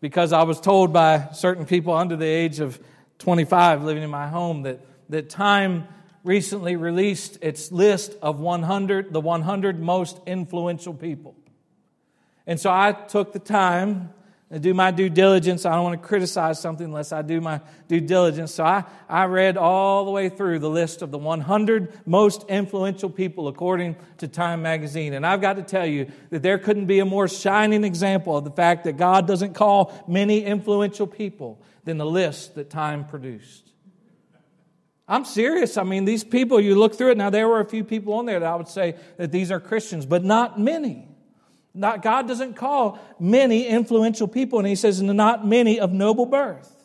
because 0.00 0.32
I 0.32 0.44
was 0.44 0.60
told 0.60 0.92
by 0.92 1.30
certain 1.32 1.66
people 1.66 1.92
under 1.92 2.14
the 2.14 2.24
age 2.24 2.60
of 2.60 2.78
25 3.18 3.82
living 3.82 4.04
in 4.04 4.10
my 4.10 4.28
home 4.28 4.62
that, 4.62 4.80
that 5.10 5.28
Time 5.30 5.86
recently 6.24 6.76
released 6.76 7.38
its 7.42 7.72
list 7.72 8.14
of 8.22 8.40
100, 8.40 9.12
the 9.12 9.20
100 9.20 9.80
most 9.80 10.20
influential 10.26 10.94
people. 10.94 11.34
And 12.46 12.58
so 12.58 12.70
I 12.70 12.92
took 12.92 13.32
the 13.32 13.38
time 13.38 14.12
to 14.52 14.58
do 14.58 14.74
my 14.74 14.90
due 14.90 15.08
diligence. 15.08 15.64
I 15.64 15.74
don't 15.74 15.84
want 15.84 16.02
to 16.02 16.06
criticize 16.06 16.60
something 16.60 16.86
unless 16.86 17.12
I 17.12 17.22
do 17.22 17.40
my 17.40 17.60
due 17.86 18.00
diligence. 18.00 18.52
So 18.52 18.64
I, 18.64 18.84
I 19.08 19.26
read 19.26 19.56
all 19.56 20.04
the 20.04 20.10
way 20.10 20.28
through 20.28 20.58
the 20.58 20.68
list 20.68 21.02
of 21.02 21.12
the 21.12 21.18
100 21.18 22.06
most 22.06 22.44
influential 22.48 23.08
people 23.08 23.46
according 23.46 23.96
to 24.18 24.26
Time 24.26 24.62
magazine. 24.62 25.14
And 25.14 25.24
I've 25.24 25.40
got 25.40 25.54
to 25.54 25.62
tell 25.62 25.86
you 25.86 26.10
that 26.30 26.42
there 26.42 26.58
couldn't 26.58 26.86
be 26.86 26.98
a 26.98 27.04
more 27.04 27.28
shining 27.28 27.84
example 27.84 28.36
of 28.36 28.44
the 28.44 28.50
fact 28.50 28.84
that 28.84 28.96
God 28.96 29.28
doesn't 29.28 29.54
call 29.54 29.92
many 30.08 30.44
influential 30.44 31.06
people 31.06 31.62
than 31.84 31.98
the 31.98 32.06
list 32.06 32.56
that 32.56 32.70
Time 32.70 33.04
produced. 33.04 33.69
I'm 35.10 35.24
serious. 35.24 35.76
I 35.76 35.82
mean, 35.82 36.04
these 36.04 36.22
people, 36.22 36.60
you 36.60 36.76
look 36.76 36.94
through 36.94 37.10
it. 37.10 37.16
Now, 37.18 37.30
there 37.30 37.48
were 37.48 37.58
a 37.58 37.64
few 37.64 37.82
people 37.82 38.14
on 38.14 38.26
there 38.26 38.38
that 38.38 38.48
I 38.48 38.54
would 38.54 38.68
say 38.68 38.94
that 39.16 39.32
these 39.32 39.50
are 39.50 39.58
Christians, 39.58 40.06
but 40.06 40.22
not 40.22 40.58
many. 40.58 41.08
Not, 41.74 42.02
God 42.02 42.28
doesn't 42.28 42.54
call 42.54 43.00
many 43.18 43.66
influential 43.66 44.28
people, 44.28 44.60
and 44.60 44.68
He 44.68 44.76
says, 44.76 45.02
not 45.02 45.44
many 45.44 45.80
of 45.80 45.92
noble 45.92 46.26
birth. 46.26 46.76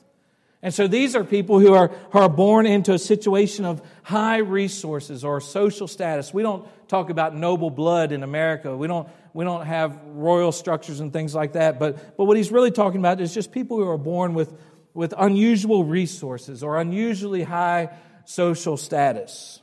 And 0.63 0.74
so 0.74 0.88
these 0.88 1.15
are 1.15 1.24
people 1.24 1.60
who 1.60 1.74
are, 1.75 1.89
who 2.10 2.17
are 2.17 2.29
born 2.29 2.65
into 2.65 2.94
a 2.94 2.98
situation 2.98 3.63
of 3.63 3.84
high 4.01 4.38
resources 4.38 5.24
or 5.24 5.39
social 5.39 5.88
status. 5.88 6.34
We 6.34 6.41
don't 6.41 6.67
talk 6.88 7.12
about 7.12 7.36
noble 7.36 7.70
blood 7.70 8.12
in 8.12 8.24
America. 8.24 8.75
We 8.75 8.88
don't, 8.88 9.08
we 9.34 9.46
don't 9.46 9.67
have 9.67 10.00
royal 10.08 10.51
structures 10.51 11.00
and 11.00 11.13
things 11.13 11.36
like 11.36 11.53
that. 11.53 11.77
But, 11.77 12.17
but 12.17 12.25
what 12.25 12.38
he's 12.38 12.51
really 12.51 12.72
talking 12.72 13.00
about 13.00 13.22
is 13.22 13.32
just 13.32 13.51
people 13.51 13.77
who 13.77 13.88
are 13.88 14.00
born 14.00 14.34
with, 14.34 14.51
with 14.96 15.13
unusual 15.15 15.84
resources 15.84 16.63
or 16.63 16.79
unusually 16.82 17.44
high 17.44 17.89
social 18.25 18.77
status. 18.77 19.62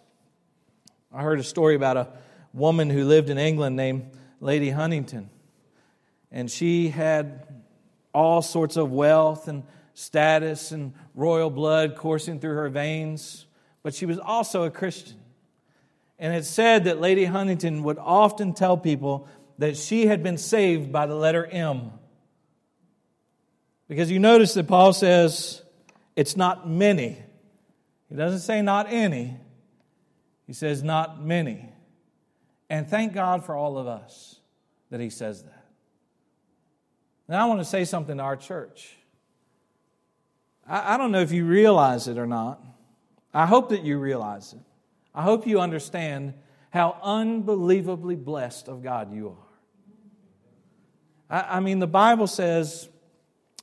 I 1.12 1.22
heard 1.22 1.40
a 1.40 1.44
story 1.44 1.74
about 1.74 1.96
a 1.96 2.08
woman 2.54 2.88
who 2.90 3.04
lived 3.04 3.30
in 3.30 3.38
England 3.38 3.76
named 3.76 4.10
Lady 4.40 4.70
Huntingdon. 4.70 5.28
And 6.30 6.50
she 6.50 6.88
had 6.88 7.46
all 8.14 8.42
sorts 8.42 8.76
of 8.76 8.90
wealth 8.90 9.48
and 9.48 9.64
status 9.94 10.72
and 10.72 10.94
royal 11.14 11.50
blood 11.50 11.96
coursing 11.96 12.40
through 12.40 12.54
her 12.54 12.68
veins, 12.68 13.46
but 13.82 13.94
she 13.94 14.06
was 14.06 14.18
also 14.18 14.62
a 14.62 14.70
Christian. 14.70 15.18
And 16.18 16.34
it 16.34 16.44
said 16.44 16.84
that 16.84 17.00
Lady 17.00 17.24
Huntingdon 17.24 17.82
would 17.82 17.98
often 17.98 18.54
tell 18.54 18.76
people 18.76 19.28
that 19.58 19.76
she 19.76 20.06
had 20.06 20.22
been 20.22 20.38
saved 20.38 20.92
by 20.92 21.06
the 21.06 21.14
letter 21.14 21.44
M. 21.44 21.92
Because 23.88 24.10
you 24.10 24.18
notice 24.18 24.54
that 24.54 24.68
Paul 24.68 24.92
says 24.92 25.62
it's 26.16 26.36
not 26.36 26.68
many. 26.68 27.18
He 28.12 28.18
doesn't 28.18 28.40
say 28.40 28.60
not 28.60 28.92
any, 28.92 29.38
he 30.46 30.52
says 30.52 30.82
not 30.82 31.24
many. 31.24 31.70
And 32.68 32.86
thank 32.86 33.14
God 33.14 33.42
for 33.42 33.56
all 33.56 33.78
of 33.78 33.86
us 33.86 34.38
that 34.90 35.00
he 35.00 35.08
says 35.08 35.44
that. 35.44 35.64
Now, 37.26 37.42
I 37.42 37.48
want 37.48 37.60
to 37.60 37.64
say 37.64 37.86
something 37.86 38.18
to 38.18 38.22
our 38.22 38.36
church. 38.36 38.94
I, 40.68 40.98
don't 40.98 41.10
know 41.10 41.22
if 41.22 41.32
you 41.32 41.46
realize 41.46 42.06
it 42.06 42.18
or 42.18 42.26
not. 42.26 42.62
I 43.32 43.46
hope 43.46 43.70
that 43.70 43.82
you 43.82 43.96
realize 43.96 44.52
it. 44.52 44.60
I 45.14 45.22
hope 45.22 45.46
you 45.46 45.58
understand 45.58 46.34
how 46.68 46.98
unbelievably 47.02 48.16
blessed 48.16 48.68
of 48.68 48.82
God 48.82 49.14
you 49.14 49.38
are. 51.30 51.40
I, 51.44 51.56
I 51.56 51.60
mean, 51.60 51.78
the 51.78 51.86
Bible 51.86 52.26
says 52.26 52.90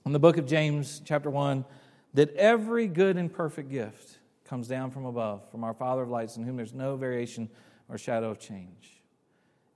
in 0.08 0.12
the 0.12 0.20
book 0.20 0.38
of 0.38 0.48
James, 0.48 1.04
chapter 1.06 1.30
1, 1.30 1.66
that 2.16 2.34
every 2.34 2.88
good 2.88 3.16
and 3.16 3.32
perfect 3.32 3.70
gift 3.70 4.19
comes 4.50 4.68
down 4.68 4.90
from 4.90 5.06
above, 5.06 5.50
from 5.52 5.64
our 5.64 5.76
Father 5.76 6.02
of 6.02 6.10
lights, 6.10 6.36
in 6.36 6.44
whom 6.44 6.58
there's 6.58 6.74
no 6.74 6.96
variation 6.96 7.48
or 7.88 8.00
shadow 8.00 8.32
of 8.32 8.40
change. 8.40 8.90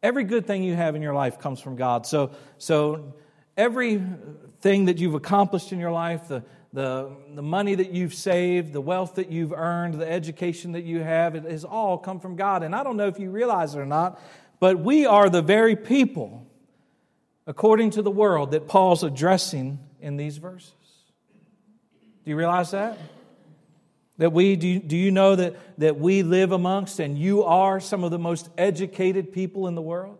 Every 0.02 0.24
good 0.24 0.48
thing 0.48 0.64
you 0.64 0.74
have 0.74 0.96
in 0.96 1.02
your 1.04 1.14
life 1.14 1.40
comes 1.40 1.62
from 1.62 1.76
God. 1.76 2.08
So, 2.08 2.32
so 2.58 3.14
everything 3.56 4.86
that 4.86 4.98
you've 4.98 5.14
accomplished 5.14 5.72
in 5.72 5.80
your 5.80 5.92
life, 5.92 6.28
the, 6.28 6.44
the, 6.74 7.16
the 7.36 7.44
money 7.44 7.76
that 7.76 7.92
you've 7.92 8.16
saved, 8.16 8.74
the 8.74 8.82
wealth 8.82 9.16
that 9.16 9.32
you've 9.32 9.54
earned, 9.54 9.94
the 9.94 10.12
education 10.12 10.72
that 10.72 10.84
you 10.84 11.02
have, 11.02 11.36
it 11.36 11.44
has 11.44 11.64
all 11.64 12.00
come 12.00 12.20
from 12.20 12.36
God. 12.36 12.64
And 12.64 12.76
I 12.76 12.84
don't 12.84 12.98
know 12.98 13.08
if 13.08 13.20
you 13.20 13.30
realize 13.30 13.76
it 13.76 13.80
or 13.80 13.86
not, 13.86 14.20
but 14.60 14.80
we 14.80 15.06
are 15.06 15.30
the 15.30 15.44
very 15.44 15.76
people, 15.76 16.48
according 17.46 17.92
to 17.92 18.02
the 18.02 18.12
world, 18.12 18.52
that 18.52 18.68
Paul's 18.68 19.04
addressing 19.04 19.78
in 20.02 20.18
these 20.18 20.38
verses. 20.38 20.74
Do 22.26 22.32
you 22.32 22.36
realize 22.36 22.72
that? 22.72 22.98
That 24.18 24.32
we, 24.32 24.56
do 24.56 24.80
do 24.80 24.96
you 24.96 25.12
know 25.12 25.36
that, 25.36 25.56
that 25.80 26.00
we 26.00 26.22
live 26.22 26.52
amongst 26.52 27.00
and 27.00 27.18
you 27.18 27.44
are 27.44 27.80
some 27.80 28.04
of 28.04 28.12
the 28.12 28.20
most 28.20 28.50
educated 28.58 29.32
people 29.34 29.68
in 29.68 29.76
the 29.76 29.82
world? 29.82 30.18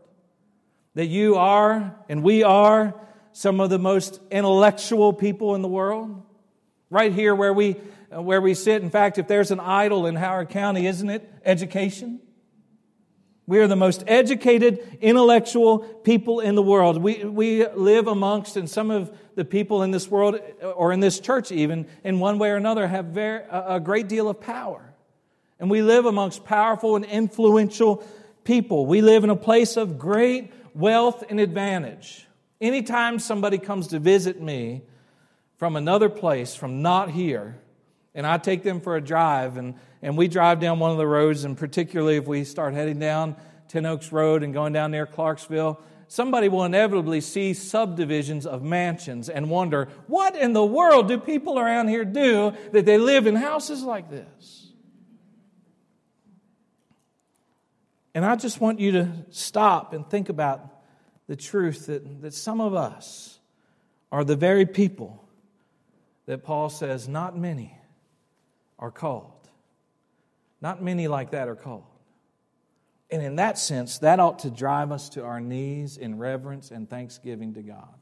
That 0.96 1.06
you 1.06 1.36
are 1.36 1.96
and 2.10 2.24
we 2.24 2.44
are 2.44 2.96
some 3.34 3.60
of 3.60 3.70
the 3.70 3.80
most 3.80 4.20
intellectual 4.32 5.14
people 5.14 5.56
in 5.56 5.62
the 5.62 5.68
world? 5.68 6.24
Right 6.90 7.14
here 7.14 7.36
where 7.36 7.54
we, 7.54 7.74
where 8.10 8.42
we 8.42 8.54
sit. 8.54 8.82
In 8.82 8.90
fact, 8.90 9.18
if 9.18 9.28
there's 9.28 9.52
an 9.52 9.60
idol 9.60 10.06
in 10.06 10.16
Howard 10.16 10.50
County, 10.50 10.86
isn't 10.88 11.10
it 11.10 11.28
education? 11.44 12.20
We 13.46 13.60
are 13.60 13.68
the 13.68 13.76
most 13.76 14.04
educated, 14.08 14.98
intellectual 15.02 15.80
people 15.80 16.40
in 16.40 16.56
the 16.56 16.64
world. 16.64 17.02
We, 17.02 17.26
we 17.26 17.68
live 17.68 18.08
amongst, 18.08 18.56
and 18.56 18.70
some 18.70 18.90
of 18.90 19.12
the 19.36 19.44
people 19.44 19.84
in 19.84 19.92
this 19.92 20.10
world, 20.10 20.40
or 20.76 20.94
in 20.94 21.02
this 21.02 21.20
church 21.20 21.52
even, 21.52 21.88
in 22.04 22.20
one 22.20 22.40
way 22.40 22.52
or 22.52 22.56
another, 22.56 22.88
have 22.88 23.08
very, 23.08 23.44
a 23.50 23.82
great 23.82 24.08
deal 24.08 24.30
of 24.30 24.40
power. 24.40 24.94
And 25.60 25.70
we 25.70 25.82
live 25.82 26.06
amongst 26.06 26.46
powerful 26.46 26.96
and 26.96 27.04
influential 27.04 28.04
people. 28.44 28.86
We 28.86 29.02
live 29.02 29.24
in 29.24 29.30
a 29.30 29.36
place 29.36 29.76
of 29.76 30.00
great 30.00 30.54
wealth 30.74 31.24
and 31.30 31.40
advantage. 31.40 32.28
Anytime 32.62 33.20
somebody 33.20 33.58
comes 33.58 33.88
to 33.88 34.00
visit 34.00 34.42
me 34.42 34.84
from 35.58 35.76
another 35.76 36.10
place, 36.10 36.56
from 36.56 36.82
not 36.82 37.12
here, 37.12 37.58
and 38.16 38.28
I 38.28 38.38
take 38.38 38.64
them 38.64 38.80
for 38.80 38.96
a 38.96 39.02
drive, 39.02 39.58
and, 39.58 39.76
and 40.02 40.18
we 40.18 40.28
drive 40.28 40.60
down 40.60 40.80
one 40.80 40.92
of 40.92 40.98
the 40.98 41.08
roads, 41.08 41.44
and 41.44 41.58
particularly 41.58 42.18
if 42.18 42.28
we 42.28 42.44
start 42.44 42.74
heading 42.74 43.00
down 43.00 43.36
Ten 43.68 43.86
Oaks 43.86 44.12
Road 44.12 44.44
and 44.44 44.54
going 44.54 44.74
down 44.74 44.92
near 44.92 45.06
Clarksville, 45.06 45.82
somebody 46.08 46.48
will 46.48 46.64
inevitably 46.64 47.22
see 47.22 47.56
subdivisions 47.56 48.46
of 48.46 48.62
mansions 48.62 49.30
and 49.30 49.50
wonder, 49.50 49.90
what 50.06 50.36
in 50.36 50.54
the 50.54 50.66
world 50.66 51.08
do 51.08 51.18
people 51.18 51.58
around 51.58 51.88
here 51.88 52.06
do 52.06 52.54
that 52.72 52.86
they 52.86 53.00
live 53.00 53.26
in 53.26 53.36
houses 53.36 53.82
like 53.82 54.12
this? 54.12 54.72
And 58.14 58.24
I 58.24 58.36
just 58.36 58.62
want 58.62 58.80
you 58.80 58.92
to 58.92 59.12
stop 59.32 59.94
and 59.94 60.08
think 60.08 60.30
about 60.30 60.70
the 61.26 61.36
truth 61.36 61.88
that, 61.88 62.22
that 62.22 62.36
some 62.36 62.62
of 62.62 62.76
us 62.76 63.40
are 64.12 64.24
the 64.24 64.36
very 64.36 64.68
people 64.68 65.28
that 66.28 66.44
Paul 66.44 66.70
says, 66.70 67.08
not 67.08 67.36
many 67.36 67.76
are 68.80 68.92
called. 68.92 69.32
Not 70.62 70.82
many 70.82 71.08
like 71.08 71.32
that 71.32 71.48
are 71.48 71.56
called. 71.56 71.84
And 73.12 73.22
in 73.22 73.36
that 73.36 73.58
sense, 73.58 74.00
that 74.00 74.20
ought 74.20 74.40
to 74.40 74.50
drive 74.50 74.92
us 74.92 75.10
to 75.10 75.24
our 75.24 75.40
knees 75.40 75.98
in 75.98 76.18
reverence 76.18 76.72
and 76.72 76.90
thanksgiving 76.90 77.54
to 77.54 77.62
God. 77.62 77.94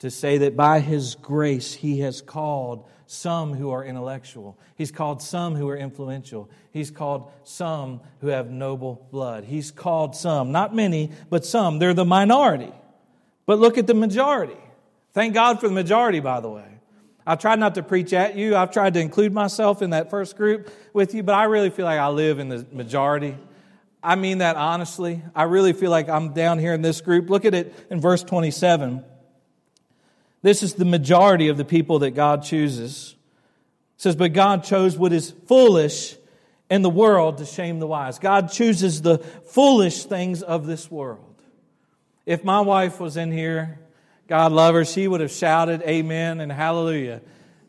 To 0.00 0.10
say 0.10 0.38
that 0.38 0.56
by 0.56 0.80
His 0.80 1.14
grace, 1.14 1.72
He 1.72 2.00
has 2.00 2.20
called 2.20 2.86
some 3.06 3.54
who 3.54 3.70
are 3.70 3.84
intellectual. 3.84 4.58
He's 4.74 4.90
called 4.90 5.22
some 5.22 5.54
who 5.54 5.68
are 5.68 5.76
influential. 5.76 6.50
He's 6.72 6.90
called 6.90 7.30
some 7.44 8.00
who 8.20 8.26
have 8.26 8.50
noble 8.50 9.06
blood. 9.10 9.44
He's 9.44 9.70
called 9.70 10.14
some, 10.14 10.52
not 10.52 10.74
many, 10.74 11.12
but 11.30 11.46
some. 11.46 11.78
They're 11.78 11.94
the 11.94 12.04
minority. 12.04 12.72
But 13.46 13.58
look 13.58 13.78
at 13.78 13.86
the 13.86 13.94
majority. 13.94 14.58
Thank 15.14 15.32
God 15.32 15.60
for 15.60 15.68
the 15.68 15.74
majority, 15.74 16.20
by 16.20 16.40
the 16.40 16.50
way. 16.50 16.75
I've 17.26 17.40
tried 17.40 17.58
not 17.58 17.74
to 17.74 17.82
preach 17.82 18.12
at 18.12 18.36
you. 18.36 18.54
I've 18.54 18.70
tried 18.70 18.94
to 18.94 19.00
include 19.00 19.32
myself 19.32 19.82
in 19.82 19.90
that 19.90 20.10
first 20.10 20.36
group 20.36 20.70
with 20.92 21.12
you, 21.14 21.24
but 21.24 21.34
I 21.34 21.44
really 21.44 21.70
feel 21.70 21.84
like 21.84 21.98
I 21.98 22.08
live 22.08 22.38
in 22.38 22.48
the 22.48 22.64
majority. 22.70 23.36
I 24.02 24.14
mean 24.14 24.38
that 24.38 24.54
honestly. 24.54 25.22
I 25.34 25.44
really 25.44 25.72
feel 25.72 25.90
like 25.90 26.08
I'm 26.08 26.32
down 26.32 26.60
here 26.60 26.72
in 26.72 26.82
this 26.82 27.00
group. 27.00 27.28
Look 27.28 27.44
at 27.44 27.54
it 27.54 27.74
in 27.90 28.00
verse 28.00 28.22
27. 28.22 29.04
This 30.42 30.62
is 30.62 30.74
the 30.74 30.84
majority 30.84 31.48
of 31.48 31.56
the 31.56 31.64
people 31.64 31.98
that 32.00 32.12
God 32.12 32.44
chooses. 32.44 33.16
It 33.96 34.02
says, 34.02 34.14
But 34.14 34.32
God 34.32 34.62
chose 34.62 34.96
what 34.96 35.12
is 35.12 35.32
foolish 35.48 36.16
in 36.70 36.82
the 36.82 36.90
world 36.90 37.38
to 37.38 37.44
shame 37.44 37.80
the 37.80 37.86
wise. 37.88 38.20
God 38.20 38.52
chooses 38.52 39.02
the 39.02 39.18
foolish 39.18 40.04
things 40.04 40.42
of 40.42 40.66
this 40.66 40.88
world. 40.88 41.34
If 42.24 42.44
my 42.44 42.60
wife 42.60 43.00
was 43.00 43.16
in 43.16 43.32
here, 43.32 43.80
God 44.28 44.52
love 44.52 44.74
her, 44.74 44.84
she 44.84 45.06
would 45.06 45.20
have 45.20 45.30
shouted 45.30 45.82
amen 45.82 46.40
and 46.40 46.50
hallelujah 46.50 47.20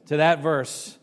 to 0.07 0.17
that 0.17 0.41
verse. 0.41 0.97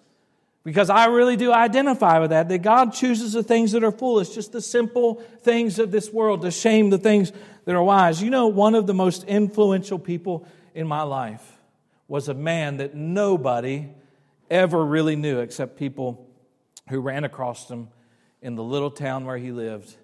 Because 0.64 0.88
I 0.88 1.06
really 1.06 1.37
do 1.37 1.52
identify 1.52 2.18
with 2.20 2.30
that, 2.30 2.49
that 2.49 2.62
God 2.62 2.94
chooses 2.94 3.34
the 3.34 3.42
things 3.42 3.73
that 3.73 3.84
are 3.84 3.92
foolish, 3.92 4.30
just 4.30 4.52
the 4.52 4.62
simple 4.62 5.16
things 5.42 5.78
of 5.78 5.90
this 5.90 6.11
world, 6.11 6.42
to 6.42 6.50
shame 6.50 6.88
the 6.88 6.99
things 6.99 7.32
that 7.66 7.75
are 7.75 7.82
wise. 7.82 8.23
You 8.23 8.30
know, 8.30 8.46
one 8.46 8.75
of 8.75 8.87
the 8.87 8.94
most 8.94 9.25
influential 9.25 9.99
people 9.99 10.49
in 10.75 10.87
my 10.87 11.02
life 11.02 11.58
was 12.08 12.28
a 12.28 12.34
man 12.34 12.78
that 12.78 12.94
nobody 12.94 13.88
ever 14.50 14.84
really 14.84 15.16
knew 15.16 15.40
except 15.40 15.78
people 15.78 16.26
who 16.88 17.00
ran 17.00 17.25
across 17.25 17.70
him 17.70 17.88
in 18.40 18.54
the 18.54 18.62
little 18.62 18.90
town 18.90 19.25
where 19.26 19.38
he 19.38 19.52
lived 19.52 19.94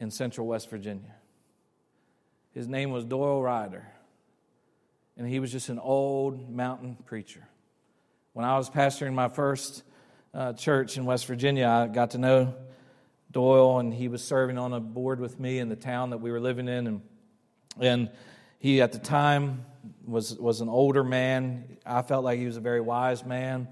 in 0.00 0.10
central 0.10 0.46
West 0.46 0.70
Virginia. 0.70 1.14
His 2.52 2.68
name 2.68 2.90
was 2.90 3.04
Doyle 3.04 3.42
Ryder, 3.42 3.86
and 5.16 5.28
he 5.28 5.40
was 5.40 5.52
just 5.52 5.68
an 5.68 5.78
old 5.78 6.50
mountain 6.50 6.96
preacher. 7.06 7.46
When 8.32 8.44
I 8.44 8.56
was 8.56 8.70
pastoring 8.70 9.12
my 9.12 9.28
first 9.28 9.82
uh, 10.32 10.54
church 10.54 10.96
in 10.96 11.04
West 11.04 11.26
Virginia, 11.26 11.68
I 11.68 11.86
got 11.86 12.12
to 12.12 12.18
know 12.18 12.54
Doyle, 13.30 13.78
and 13.78 13.92
he 13.92 14.08
was 14.08 14.22
serving 14.22 14.58
on 14.58 14.72
a 14.72 14.80
board 14.80 15.20
with 15.20 15.38
me 15.38 15.58
in 15.58 15.68
the 15.68 15.76
town 15.76 16.10
that 16.10 16.18
we 16.18 16.30
were 16.30 16.40
living 16.40 16.68
in. 16.68 16.86
And, 16.86 17.02
and 17.80 18.10
he, 18.58 18.80
at 18.80 18.92
the 18.92 18.98
time, 18.98 19.64
was, 20.06 20.38
was 20.38 20.60
an 20.60 20.68
older 20.68 21.04
man. 21.04 21.76
I 21.84 22.02
felt 22.02 22.24
like 22.24 22.38
he 22.38 22.46
was 22.46 22.56
a 22.56 22.60
very 22.60 22.80
wise 22.80 23.24
man. 23.24 23.68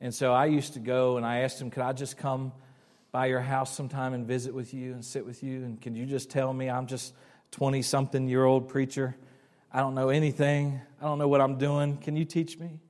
And 0.00 0.14
so 0.14 0.32
I 0.32 0.46
used 0.46 0.74
to 0.74 0.80
go 0.80 1.16
and 1.16 1.26
I 1.26 1.40
asked 1.40 1.60
him, 1.60 1.70
Could 1.70 1.82
I 1.82 1.92
just 1.92 2.16
come 2.16 2.52
by 3.12 3.26
your 3.26 3.40
house 3.40 3.74
sometime 3.74 4.14
and 4.14 4.26
visit 4.26 4.54
with 4.54 4.72
you 4.72 4.92
and 4.92 5.04
sit 5.04 5.26
with 5.26 5.42
you? 5.42 5.64
And 5.64 5.80
can 5.80 5.94
you 5.94 6.06
just 6.06 6.30
tell 6.30 6.52
me 6.52 6.70
I'm 6.70 6.86
just 6.86 7.12
20 7.52 7.82
something 7.82 8.28
year 8.28 8.44
old 8.44 8.68
preacher? 8.68 9.16
I 9.72 9.80
don't 9.80 9.94
know 9.94 10.08
anything. 10.08 10.80
I 11.00 11.04
don't 11.04 11.18
know 11.18 11.28
what 11.28 11.40
I'm 11.40 11.56
doing. 11.56 11.96
Can 11.98 12.16
you 12.16 12.24
teach 12.24 12.58
me? 12.58 12.80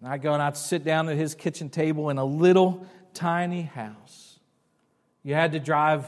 And 0.00 0.08
I'd 0.08 0.22
go 0.22 0.32
and 0.32 0.42
I'd 0.42 0.56
sit 0.56 0.84
down 0.84 1.08
at 1.08 1.16
his 1.16 1.34
kitchen 1.34 1.70
table 1.70 2.10
in 2.10 2.18
a 2.18 2.24
little 2.24 2.86
tiny 3.14 3.62
house. 3.62 4.38
You 5.22 5.34
had 5.34 5.52
to 5.52 5.60
drive 5.60 6.06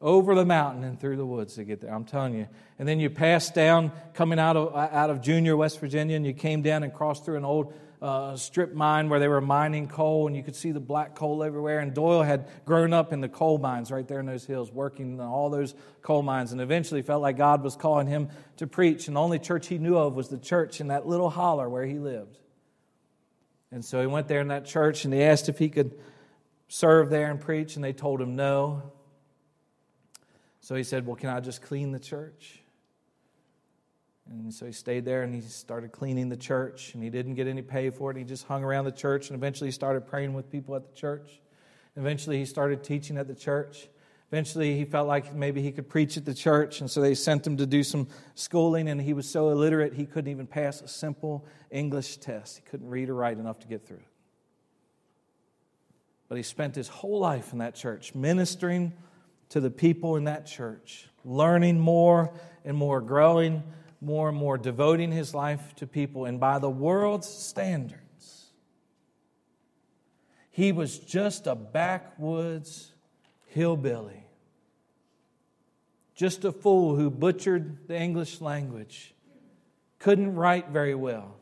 over 0.00 0.34
the 0.34 0.44
mountain 0.44 0.84
and 0.84 1.00
through 1.00 1.16
the 1.16 1.24
woods 1.24 1.54
to 1.54 1.64
get 1.64 1.80
there. 1.80 1.94
I'm 1.94 2.04
telling 2.04 2.34
you. 2.34 2.46
And 2.78 2.86
then 2.86 3.00
you 3.00 3.08
passed 3.08 3.54
down, 3.54 3.90
coming 4.12 4.38
out 4.38 4.56
of, 4.56 4.74
out 4.76 5.08
of 5.08 5.22
Junior, 5.22 5.56
West 5.56 5.80
Virginia, 5.80 6.16
and 6.16 6.26
you 6.26 6.34
came 6.34 6.60
down 6.60 6.82
and 6.82 6.92
crossed 6.92 7.24
through 7.24 7.36
an 7.36 7.44
old 7.44 7.72
uh, 8.04 8.36
strip 8.36 8.74
mine 8.74 9.08
where 9.08 9.18
they 9.18 9.28
were 9.28 9.40
mining 9.40 9.88
coal, 9.88 10.26
and 10.26 10.36
you 10.36 10.42
could 10.42 10.54
see 10.54 10.72
the 10.72 10.80
black 10.80 11.14
coal 11.14 11.42
everywhere. 11.42 11.78
And 11.78 11.94
Doyle 11.94 12.22
had 12.22 12.46
grown 12.66 12.92
up 12.92 13.14
in 13.14 13.22
the 13.22 13.30
coal 13.30 13.56
mines 13.56 13.90
right 13.90 14.06
there 14.06 14.20
in 14.20 14.26
those 14.26 14.44
hills, 14.44 14.70
working 14.70 15.14
in 15.14 15.20
all 15.22 15.48
those 15.48 15.74
coal 16.02 16.22
mines, 16.22 16.52
and 16.52 16.60
eventually 16.60 17.00
felt 17.00 17.22
like 17.22 17.38
God 17.38 17.62
was 17.62 17.76
calling 17.76 18.06
him 18.06 18.28
to 18.58 18.66
preach. 18.66 19.08
And 19.08 19.16
the 19.16 19.20
only 19.20 19.38
church 19.38 19.68
he 19.68 19.78
knew 19.78 19.96
of 19.96 20.14
was 20.14 20.28
the 20.28 20.36
church 20.36 20.82
in 20.82 20.88
that 20.88 21.06
little 21.06 21.30
holler 21.30 21.66
where 21.66 21.86
he 21.86 21.98
lived. 21.98 22.36
And 23.72 23.82
so 23.82 24.02
he 24.02 24.06
went 24.06 24.28
there 24.28 24.40
in 24.40 24.48
that 24.48 24.66
church 24.66 25.06
and 25.06 25.14
he 25.14 25.22
asked 25.22 25.48
if 25.48 25.58
he 25.58 25.70
could 25.70 25.98
serve 26.68 27.08
there 27.08 27.30
and 27.30 27.40
preach, 27.40 27.76
and 27.76 27.82
they 27.82 27.94
told 27.94 28.20
him 28.20 28.36
no. 28.36 28.92
So 30.60 30.74
he 30.74 30.82
said, 30.82 31.06
Well, 31.06 31.16
can 31.16 31.30
I 31.30 31.40
just 31.40 31.62
clean 31.62 31.90
the 31.90 31.98
church? 31.98 32.60
And 34.30 34.52
so 34.52 34.66
he 34.66 34.72
stayed 34.72 35.04
there 35.04 35.22
and 35.22 35.34
he 35.34 35.40
started 35.42 35.92
cleaning 35.92 36.28
the 36.28 36.36
church, 36.36 36.94
and 36.94 37.02
he 37.02 37.10
didn't 37.10 37.34
get 37.34 37.46
any 37.46 37.62
pay 37.62 37.90
for 37.90 38.10
it. 38.10 38.16
He 38.16 38.24
just 38.24 38.46
hung 38.46 38.64
around 38.64 38.86
the 38.86 38.92
church, 38.92 39.28
and 39.28 39.36
eventually 39.36 39.68
he 39.68 39.72
started 39.72 40.06
praying 40.06 40.34
with 40.34 40.50
people 40.50 40.74
at 40.74 40.86
the 40.86 40.94
church. 40.94 41.40
Eventually 41.96 42.38
he 42.38 42.44
started 42.44 42.82
teaching 42.82 43.18
at 43.18 43.28
the 43.28 43.34
church. 43.34 43.88
Eventually, 44.32 44.76
he 44.76 44.84
felt 44.84 45.06
like 45.06 45.32
maybe 45.32 45.62
he 45.62 45.70
could 45.70 45.88
preach 45.88 46.16
at 46.16 46.24
the 46.24 46.34
church, 46.34 46.80
and 46.80 46.90
so 46.90 47.00
they 47.00 47.14
sent 47.14 47.46
him 47.46 47.58
to 47.58 47.66
do 47.66 47.84
some 47.84 48.08
schooling. 48.34 48.88
And 48.88 49.00
he 49.00 49.12
was 49.12 49.28
so 49.28 49.50
illiterate, 49.50 49.92
he 49.92 50.06
couldn't 50.06 50.30
even 50.30 50.48
pass 50.48 50.80
a 50.80 50.88
simple 50.88 51.46
English 51.70 52.16
test. 52.16 52.56
He 52.56 52.62
couldn't 52.62 52.88
read 52.88 53.10
or 53.10 53.14
write 53.14 53.38
enough 53.38 53.60
to 53.60 53.68
get 53.68 53.86
through 53.86 53.98
it. 53.98 54.08
But 56.28 56.36
he 56.36 56.42
spent 56.42 56.74
his 56.74 56.88
whole 56.88 57.20
life 57.20 57.52
in 57.52 57.58
that 57.58 57.76
church, 57.76 58.12
ministering 58.14 58.94
to 59.50 59.60
the 59.60 59.70
people 59.70 60.16
in 60.16 60.24
that 60.24 60.46
church, 60.46 61.06
learning 61.24 61.78
more 61.78 62.32
and 62.64 62.76
more, 62.76 63.00
growing 63.00 63.62
more 64.04 64.28
and 64.28 64.38
more, 64.38 64.58
devoting 64.58 65.12
his 65.12 65.34
life 65.34 65.74
to 65.76 65.86
people. 65.86 66.24
And 66.24 66.38
by 66.38 66.58
the 66.58 66.70
world's 66.70 67.28
standards, 67.28 68.50
he 70.50 70.72
was 70.72 70.98
just 70.98 71.46
a 71.46 71.54
backwoods 71.54 72.92
hillbilly 73.46 74.24
just 76.14 76.44
a 76.44 76.52
fool 76.52 76.96
who 76.96 77.10
butchered 77.10 77.88
the 77.88 77.98
English 77.98 78.40
language, 78.40 79.14
couldn't 79.98 80.34
write 80.34 80.68
very 80.68 80.94
well, 80.94 81.36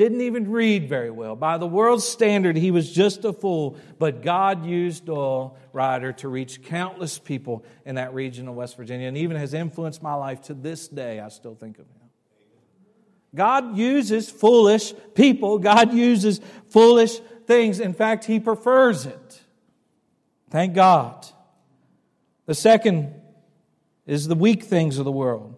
didn't 0.00 0.22
even 0.22 0.50
read 0.50 0.88
very 0.88 1.10
well. 1.10 1.36
By 1.36 1.58
the 1.58 1.66
world's 1.66 2.08
standard, 2.08 2.56
he 2.56 2.70
was 2.70 2.90
just 2.90 3.26
a 3.26 3.34
fool, 3.34 3.76
but 3.98 4.22
God 4.22 4.64
used 4.64 5.04
Doyle 5.04 5.58
Ryder 5.74 6.14
to 6.14 6.28
reach 6.28 6.62
countless 6.62 7.18
people 7.18 7.66
in 7.84 7.96
that 7.96 8.14
region 8.14 8.48
of 8.48 8.54
West 8.54 8.78
Virginia 8.78 9.08
and 9.08 9.18
even 9.18 9.36
has 9.36 9.52
influenced 9.52 10.02
my 10.02 10.14
life 10.14 10.40
to 10.44 10.54
this 10.54 10.88
day. 10.88 11.20
I 11.20 11.28
still 11.28 11.54
think 11.54 11.78
of 11.78 11.84
him. 11.84 12.08
God 13.34 13.76
uses 13.76 14.30
foolish 14.30 14.94
people, 15.14 15.58
God 15.58 15.92
uses 15.92 16.40
foolish 16.70 17.18
things. 17.46 17.78
In 17.78 17.92
fact, 17.92 18.24
he 18.24 18.40
prefers 18.40 19.04
it. 19.04 19.42
Thank 20.48 20.74
God. 20.74 21.26
The 22.46 22.54
second 22.54 23.12
is 24.06 24.28
the 24.28 24.34
weak 24.34 24.62
things 24.62 24.96
of 24.96 25.04
the 25.04 25.12
world. 25.12 25.56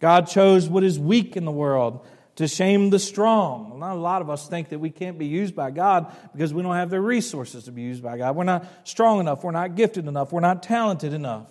God 0.00 0.26
chose 0.26 0.68
what 0.68 0.82
is 0.82 0.98
weak 0.98 1.36
in 1.36 1.44
the 1.44 1.52
world 1.52 2.04
to 2.38 2.46
shame 2.46 2.90
the 2.90 3.00
strong. 3.00 3.80
Not 3.80 3.96
a 3.96 3.98
lot 3.98 4.22
of 4.22 4.30
us 4.30 4.48
think 4.48 4.68
that 4.68 4.78
we 4.78 4.90
can't 4.90 5.18
be 5.18 5.26
used 5.26 5.56
by 5.56 5.72
God 5.72 6.14
because 6.32 6.54
we 6.54 6.62
don't 6.62 6.76
have 6.76 6.88
the 6.88 7.00
resources 7.00 7.64
to 7.64 7.72
be 7.72 7.82
used 7.82 8.00
by 8.00 8.16
God. 8.16 8.36
We're 8.36 8.44
not 8.44 8.64
strong 8.84 9.18
enough. 9.18 9.42
We're 9.42 9.50
not 9.50 9.74
gifted 9.74 10.06
enough. 10.06 10.32
We're 10.32 10.38
not 10.38 10.62
talented 10.62 11.12
enough. 11.12 11.48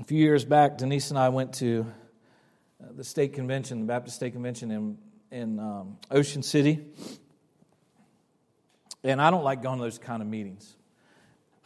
A 0.00 0.04
few 0.04 0.18
years 0.18 0.46
back, 0.46 0.78
Denise 0.78 1.10
and 1.10 1.18
I 1.18 1.28
went 1.28 1.54
to 1.56 1.84
uh, 2.82 2.86
the 2.96 3.04
state 3.04 3.34
convention, 3.34 3.80
the 3.80 3.86
Baptist 3.86 4.16
State 4.16 4.32
Convention 4.32 4.70
in, 4.70 4.98
in 5.30 5.58
um, 5.58 5.98
Ocean 6.10 6.42
City. 6.42 6.86
And 9.04 9.20
I 9.20 9.30
don't 9.30 9.44
like 9.44 9.62
going 9.62 9.78
to 9.78 9.84
those 9.84 9.98
kind 9.98 10.22
of 10.22 10.28
meetings. 10.28 10.74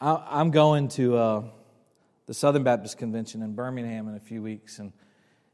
I, 0.01 0.41
am 0.41 0.51
going 0.51 0.89
to. 0.89 1.17
Uh, 1.17 1.43
the 2.27 2.35
Southern 2.35 2.63
Baptist 2.63 2.99
Convention 2.99 3.43
in 3.43 3.55
Birmingham 3.55 4.09
in 4.09 4.15
a 4.15 4.21
few 4.21 4.43
weeks. 4.43 4.79
And, 4.79 4.93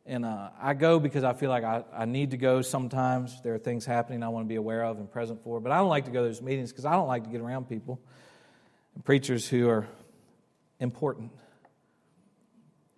and 0.09 0.25
uh, 0.25 0.49
I 0.61 0.73
go 0.73 0.99
because 0.99 1.23
I 1.23 1.35
feel 1.35 1.51
like 1.51 1.65
I, 1.65 1.85
I 1.93 2.07
need 2.07 2.31
to 2.31 2.39
go 2.39 2.63
sometimes. 2.63 3.43
There 3.43 3.55
are 3.55 3.59
things 3.59 3.85
happening 3.85 4.23
I 4.23 4.29
want 4.29 4.47
to 4.47 4.49
be 4.49 4.57
aware 4.57 4.83
of 4.83 4.99
and 4.99 5.11
present 5.11 5.45
for. 5.45 5.61
But 5.61 5.71
I 5.71 5.77
don't 5.77 5.91
like 5.91 6.07
to 6.07 6.11
go 6.11 6.23
to 6.23 6.29
those 6.29 6.41
meetings 6.41 6.73
because 6.73 6.87
I 6.87 6.93
don't 6.93 7.07
like 7.07 7.25
to 7.25 7.31
get 7.31 7.43
around 7.43 7.69
people, 7.69 8.01
preachers 9.05 9.47
who 9.47 9.69
are 9.69 9.87
important. 10.81 11.31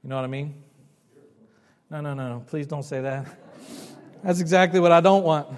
You 0.04 0.08
know 0.08 0.16
what 0.16 0.24
I 0.24 0.28
mean? 0.28 0.62
No, 1.90 2.00
no, 2.00 2.14
no, 2.14 2.28
no. 2.28 2.44
Please 2.46 2.68
don't 2.68 2.84
say 2.84 3.00
that. 3.00 3.26
That's 4.22 4.40
exactly 4.40 4.78
what 4.78 4.92
I 4.92 5.00
don't 5.00 5.24
want. 5.24 5.48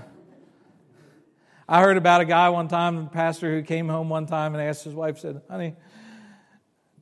I 1.69 1.83
heard 1.83 1.99
about 1.99 2.23
a 2.23 2.25
guy 2.25 2.49
one 2.49 2.69
time, 2.69 2.97
a 2.99 3.07
pastor 3.07 3.55
who 3.55 3.63
came 3.63 3.89
home 3.89 4.09
one 4.09 4.25
time 4.25 4.55
and 4.55 4.63
asked 4.63 4.85
his 4.85 4.95
wife, 4.95 5.19
said, 5.19 5.43
Honey, 5.51 5.75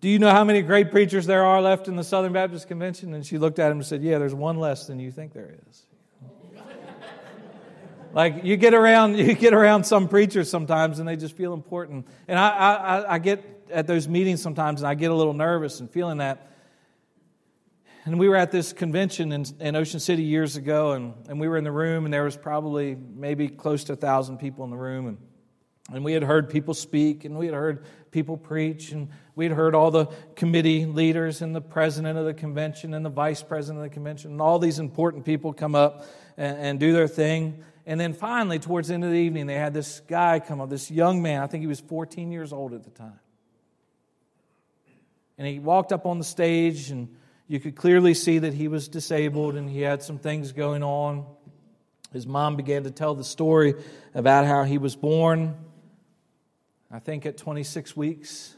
do 0.01 0.09
you 0.09 0.19
know 0.19 0.31
how 0.31 0.45
many 0.45 0.63
great 0.63 0.91
preachers 0.91 1.27
there 1.27 1.45
are 1.45 1.61
left 1.61 1.87
in 1.87 1.95
the 1.95 2.05
Southern 2.05 2.33
Baptist 2.33 2.69
Convention? 2.69 3.13
And 3.13 3.25
she 3.25 3.37
looked 3.37 3.59
at 3.59 3.71
him 3.71 3.79
and 3.79 3.87
said, 3.87 4.03
Yeah, 4.03 4.19
there's 4.19 4.35
one 4.35 4.59
less 4.59 4.87
than 4.87 4.99
you 4.99 5.11
think 5.11 5.35
there 5.35 5.55
is. 5.69 5.87
like 8.15 8.43
you 8.43 8.57
get 8.57 8.73
around, 8.73 9.19
you 9.19 9.35
get 9.35 9.53
around 9.53 9.85
some 9.85 10.09
preachers 10.09 10.49
sometimes, 10.49 11.01
and 11.01 11.09
they 11.09 11.17
just 11.17 11.37
feel 11.37 11.53
important. 11.53 12.07
And 12.29 12.39
I, 12.39 12.49
I, 12.49 13.15
I 13.15 13.19
get 13.19 13.45
at 13.71 13.87
those 13.87 14.09
meetings 14.09 14.41
sometimes, 14.41 14.81
and 14.81 14.89
I 14.89 14.95
get 14.95 15.11
a 15.11 15.15
little 15.15 15.35
nervous 15.35 15.81
and 15.81 15.91
feeling 15.91 16.19
that. 16.19 16.47
And 18.07 18.19
we 18.19 18.31
were 18.31 18.37
at 18.37 18.51
this 18.51 18.73
convention 18.73 19.31
in, 19.33 19.45
in 19.61 19.77
Ocean 19.77 20.01
City 20.01 20.23
years 20.23 20.57
ago, 20.57 20.93
and, 20.93 21.13
and 21.29 21.39
we 21.39 21.47
were 21.47 21.59
in 21.59 21.65
the 21.65 21.71
room, 21.71 22.07
and 22.07 22.15
there 22.15 22.25
was 22.25 22.39
probably 22.39 22.95
maybe 22.95 23.49
close 23.49 23.85
to 23.85 23.93
a 23.93 23.97
thousand 23.97 24.39
people 24.39 24.65
in 24.65 24.71
the 24.71 24.79
room, 24.79 25.07
and 25.07 25.19
and 25.93 26.05
we 26.05 26.13
had 26.13 26.23
heard 26.23 26.51
people 26.51 26.75
speak, 26.75 27.25
and 27.25 27.37
we 27.37 27.47
had 27.47 27.55
heard 27.55 27.85
people 28.11 28.37
preach, 28.37 28.93
and 28.93 29.09
we 29.41 29.47
had 29.47 29.57
heard 29.57 29.75
all 29.75 29.91
the 29.91 30.05
committee 30.37 30.85
leaders, 30.85 31.41
and 31.41 31.57
the 31.57 31.63
president 31.63 32.19
of 32.19 32.27
the 32.27 32.35
convention, 32.35 32.93
and 32.93 33.03
the 33.03 33.09
vice 33.09 33.43
president 33.43 33.83
of 33.83 33.91
the 33.91 33.95
convention, 33.95 34.33
and 34.33 34.43
all 34.43 34.59
these 34.59 34.79
important 34.79 35.25
people 35.25 35.55
come 35.55 35.75
up 35.75 36.05
and, 36.37 36.59
and 36.59 36.79
do 36.79 36.93
their 36.93 37.09
thing. 37.09 37.65
And 37.87 37.99
then 37.99 38.13
finally, 38.13 38.59
towards 38.59 38.89
the 38.89 38.95
end 38.95 39.05
of 39.05 39.13
the 39.13 39.17
evening, 39.17 39.47
they 39.47 39.55
had 39.55 39.73
this 39.73 40.01
guy 40.01 40.41
come 40.41 40.61
up, 40.61 40.69
this 40.69 40.91
young 40.91 41.23
man. 41.23 41.43
I 41.43 41.47
think 41.47 41.63
he 41.63 41.67
was 41.67 41.81
14 41.81 42.31
years 42.31 42.53
old 42.53 42.75
at 42.75 42.85
the 42.85 42.91
time. 42.91 43.19
And 45.39 45.47
he 45.47 45.59
walked 45.59 45.91
up 45.91 46.05
on 46.05 46.19
the 46.19 46.25
stage, 46.25 46.91
and 46.91 47.09
you 47.49 47.61
could 47.61 47.77
clearly 47.77 48.13
see 48.13 48.41
that 48.41 48.53
he 48.53 48.69
was 48.69 48.89
disabled 48.89 49.57
and 49.57 49.71
he 49.71 49.81
had 49.81 50.03
some 50.03 50.19
things 50.19 50.53
going 50.53 50.83
on. 50.83 51.25
His 52.13 52.27
mom 52.27 52.57
began 52.57 52.85
to 52.85 52.91
tell 52.91 53.15
the 53.15 53.25
story 53.25 53.73
about 54.15 54.45
how 54.45 54.65
he 54.65 54.77
was 54.77 54.97
born 54.97 55.57
I 56.93 56.99
think 56.99 57.25
at 57.25 57.37
26 57.37 57.97
weeks, 57.97 58.57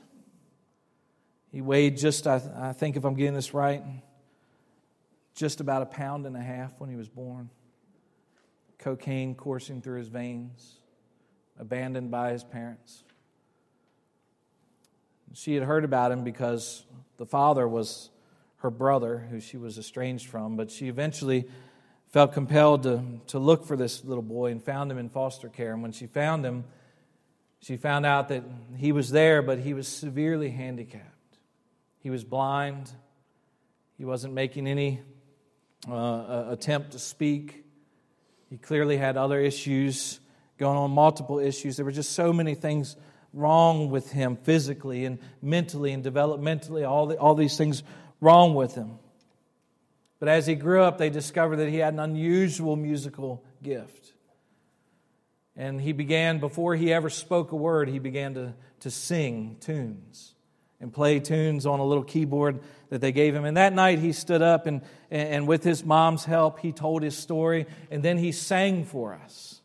he 1.53 1.61
weighed 1.61 1.99
just, 1.99 2.27
I, 2.27 2.41
I 2.57 2.73
think 2.73 2.97
if 2.97 3.05
I'm 3.05 3.15
getting 3.15 3.35
this 3.35 3.53
right, 3.53 3.83
just 5.35 5.61
about 5.61 5.83
a 5.83 5.87
pound 5.87 6.27
and 6.27 6.37
a 6.37 6.41
half 6.41 6.81
when 6.81 6.88
he 6.88 6.97
was 6.97 7.09
born. 7.09 7.51
Cocaine 8.79 9.35
coursing 9.35 9.81
through 9.81 9.99
his 9.99 10.09
veins, 10.09 10.79
abandoned 11.59 12.11
by 12.11 12.33
his 12.33 12.43
parents. 12.43 13.05
She 15.35 15.55
had 15.55 15.62
heard 15.62 15.85
about 15.85 16.11
him 16.11 16.25
because 16.25 16.85
the 17.17 17.27
father 17.27 17.69
was 17.69 18.11
her 18.57 18.71
brother, 18.71 19.19
who 19.19 19.41
she 19.41 19.57
was 19.57 19.79
estranged 19.79 20.29
from, 20.29 20.57
but 20.57 20.71
she 20.71 20.88
eventually 20.88 21.49
felt 22.09 22.33
compelled 22.33 22.83
to, 22.83 23.03
to 23.29 23.38
look 23.38 23.65
for 23.67 23.77
this 23.77 24.05
little 24.05 24.23
boy 24.23 24.51
and 24.51 24.62
found 24.62 24.91
him 24.91 24.99
in 24.99 25.09
foster 25.09 25.49
care. 25.49 25.73
And 25.73 25.83
when 25.83 25.93
she 25.93 26.07
found 26.07 26.45
him, 26.45 26.65
she 27.61 27.77
found 27.77 28.05
out 28.05 28.29
that 28.29 28.43
he 28.77 28.93
was 28.93 29.11
there, 29.11 29.43
but 29.43 29.59
he 29.59 29.75
was 29.75 29.87
severely 29.87 30.51
handicapped. 30.51 31.12
He 32.03 32.11
was 32.11 32.25
blind. 32.25 32.91
He 33.97 34.05
wasn't 34.05 34.35
making 34.35 34.67
any 34.67 35.01
uh, 35.88 36.47
attempt 36.49 36.93
to 36.93 36.99
speak. 36.99 37.65
He 38.51 38.59
clearly 38.59 38.97
had 38.97 39.17
other 39.17 39.41
issues 39.41 40.19
going 40.59 40.77
on, 40.77 40.91
multiple 40.91 41.38
issues. 41.38 41.77
There 41.77 41.85
were 41.85 41.93
just 41.93 42.12
so 42.12 42.33
many 42.33 42.57
things 42.57 42.97
wrong 43.33 43.88
with 43.88 44.11
him 44.11 44.37
physically 44.37 45.05
and 45.05 45.21
mentally 45.41 45.93
and 45.93 46.05
developmentally, 46.05 46.87
all, 46.87 47.07
the, 47.07 47.17
all 47.19 47.37
these 47.37 47.57
things 47.57 47.85
wrong 48.21 48.55
with 48.55 48.75
him. 48.75 48.99
But 50.19 50.29
as 50.29 50.45
he 50.47 50.57
grew 50.57 50.83
up, 50.83 50.99
they 50.99 51.09
discovered 51.09 51.57
that 51.57 51.69
he 51.69 51.79
had 51.79 51.95
an 51.95 52.01
unusual 52.01 52.75
musical 52.75 53.45
gift. 53.62 54.12
And 55.57 55.81
he 55.81 55.93
began, 55.93 56.41
before 56.41 56.75
he 56.75 56.93
ever 56.93 57.11
spoke 57.11 57.53
a 57.53 57.57
word, 57.57 57.88
he 57.88 58.01
began 58.01 58.35
to, 58.35 58.55
to 58.81 58.91
sing 58.91 59.57
tunes 59.61 60.35
and 60.83 60.92
play 60.92 61.21
tunes 61.21 61.64
on 61.64 61.79
a 61.81 61.85
little 61.85 62.05
keyboard 62.05 62.61
that 62.90 63.01
they 63.01 63.12
gave 63.12 63.35
him. 63.35 63.47
And 63.47 63.57
that 63.57 63.73
night 63.73 64.01
he 64.01 64.12
stood 64.12 64.42
up 64.42 64.66
and, 64.66 64.83
and 65.11 65.47
with 65.49 65.64
his 65.64 65.85
mom's 65.85 66.25
help, 66.25 66.59
he 66.59 66.73
told 66.73 67.03
his 67.03 67.16
story 67.16 67.66
and 67.90 68.03
then 68.03 68.18
he 68.18 68.33
sang 68.33 68.85
for 68.85 69.14
us. 69.14 69.61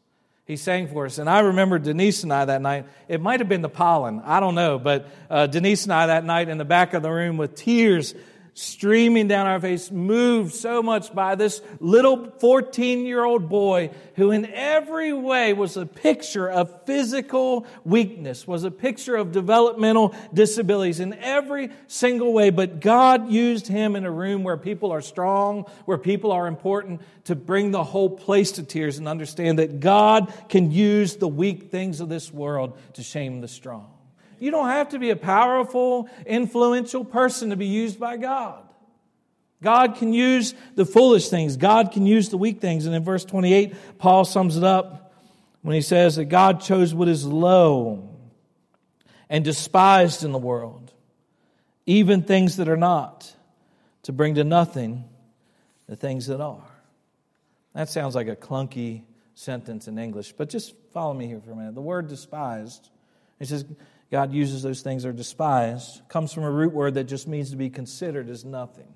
He 0.45 0.55
sang 0.55 0.87
for 0.87 1.05
us. 1.05 1.17
And 1.17 1.29
I 1.29 1.39
remember 1.39 1.77
Denise 1.77 2.23
and 2.23 2.31
I 2.31 2.45
that 2.45 2.61
night. 2.61 2.85
It 3.09 3.19
might 3.19 3.41
have 3.41 3.49
been 3.49 3.63
the 3.63 3.67
pollen, 3.67 4.21
I 4.23 4.39
don't 4.39 4.55
know, 4.55 4.79
but 4.79 5.07
uh, 5.29 5.47
Denise 5.47 5.83
and 5.83 5.91
I 5.91 6.05
that 6.07 6.23
night 6.23 6.47
in 6.47 6.57
the 6.57 6.65
back 6.65 6.93
of 6.93 7.01
the 7.01 7.11
room 7.11 7.35
with 7.35 7.55
tears 7.55 8.13
streaming 8.57 9.27
down 9.27 9.45
our 9.45 9.59
face, 9.59 9.91
moved 9.91 10.51
so 10.51 10.81
much 10.81 11.13
by 11.13 11.35
this 11.35 11.61
little 11.79 12.31
14 12.39 13.05
year 13.05 13.23
old 13.23 13.49
boy 13.49 13.91
who, 14.15 14.31
in 14.31 14.47
every 14.47 15.13
way, 15.13 15.53
was 15.53 15.77
a 15.77 15.85
picture 15.85 16.49
of 16.49 16.85
physical 16.85 17.67
weakness, 17.85 18.47
was 18.47 18.63
a 18.63 18.71
picture 18.71 19.15
of 19.15 19.31
developmental 19.31 20.15
disabilities 20.33 20.99
in 20.99 21.13
every 21.13 21.69
single 21.85 22.33
way. 22.33 22.49
But 22.49 22.79
God 22.79 23.29
used 23.29 23.67
him 23.67 23.95
in 23.95 24.05
a 24.05 24.11
room 24.11 24.43
where 24.43 24.57
people 24.57 24.91
are 24.91 25.01
strong, 25.01 25.65
where 25.85 25.99
people 25.99 26.31
are 26.31 26.47
important, 26.47 27.01
to 27.25 27.35
bring 27.35 27.69
the 27.69 27.83
whole 27.83 28.09
place 28.09 28.53
to 28.53 28.63
tears 28.63 28.97
and 28.97 29.07
understand 29.07 29.59
that 29.59 29.79
God 29.79 30.33
can 30.49 30.71
use 30.71 31.17
the 31.17 31.27
weak 31.27 31.69
things 31.69 31.99
of 31.99 32.09
this 32.09 32.33
world 32.33 32.75
to 32.93 33.03
shame 33.03 33.39
the 33.41 33.47
strong. 33.47 33.96
You 34.39 34.51
don't 34.51 34.69
have 34.69 34.89
to 34.89 34.99
be 34.99 35.09
a 35.09 35.15
powerful, 35.15 36.09
influential 36.25 37.03
person 37.05 37.49
to 37.49 37.55
be 37.55 37.67
used 37.67 37.99
by 37.99 38.17
God. 38.17 38.63
God 39.61 39.95
can 39.95 40.13
use 40.13 40.53
the 40.75 40.85
foolish 40.85 41.29
things, 41.29 41.57
God 41.57 41.91
can 41.91 42.05
use 42.05 42.29
the 42.29 42.37
weak 42.37 42.61
things. 42.61 42.85
And 42.85 42.95
in 42.95 43.03
verse 43.03 43.25
28, 43.25 43.97
Paul 43.97 44.25
sums 44.25 44.57
it 44.57 44.63
up 44.63 45.13
when 45.61 45.75
he 45.75 45.81
says 45.81 46.17
that 46.17 46.25
God 46.25 46.61
chose 46.61 46.93
what 46.93 47.07
is 47.07 47.25
low 47.25 48.09
and 49.29 49.43
despised 49.43 50.23
in 50.23 50.31
the 50.31 50.37
world, 50.37 50.93
even 51.85 52.21
things 52.21 52.57
that 52.57 52.69
are 52.69 52.77
not, 52.77 53.33
to 54.03 54.13
bring 54.13 54.35
to 54.35 54.43
nothing 54.43 55.03
the 55.87 55.95
things 55.95 56.27
that 56.27 56.39
are. 56.39 56.63
That 57.73 57.89
sounds 57.89 58.15
like 58.15 58.27
a 58.27 58.35
clunky 58.35 59.03
sentence 59.35 59.87
in 59.87 59.97
English, 59.99 60.33
but 60.33 60.49
just 60.49 60.73
follow 60.93 61.13
me 61.13 61.27
here 61.27 61.39
for 61.39 61.51
a 61.51 61.55
minute. 61.55 61.75
The 61.75 61.81
word 61.81 62.07
despised, 62.07 62.89
it 63.39 63.47
says, 63.47 63.65
God 64.11 64.33
uses 64.33 64.63
those 64.63 64.81
things 64.81 65.03
that 65.03 65.09
are 65.09 65.13
despised, 65.13 66.01
comes 66.07 66.31
from 66.31 66.43
a 66.43 66.51
root 66.51 66.73
word 66.73 66.93
that 66.93 67.05
just 67.05 67.27
means 67.27 67.51
to 67.51 67.57
be 67.57 67.69
considered 67.69 68.29
as 68.29 68.45
nothing. 68.45 68.93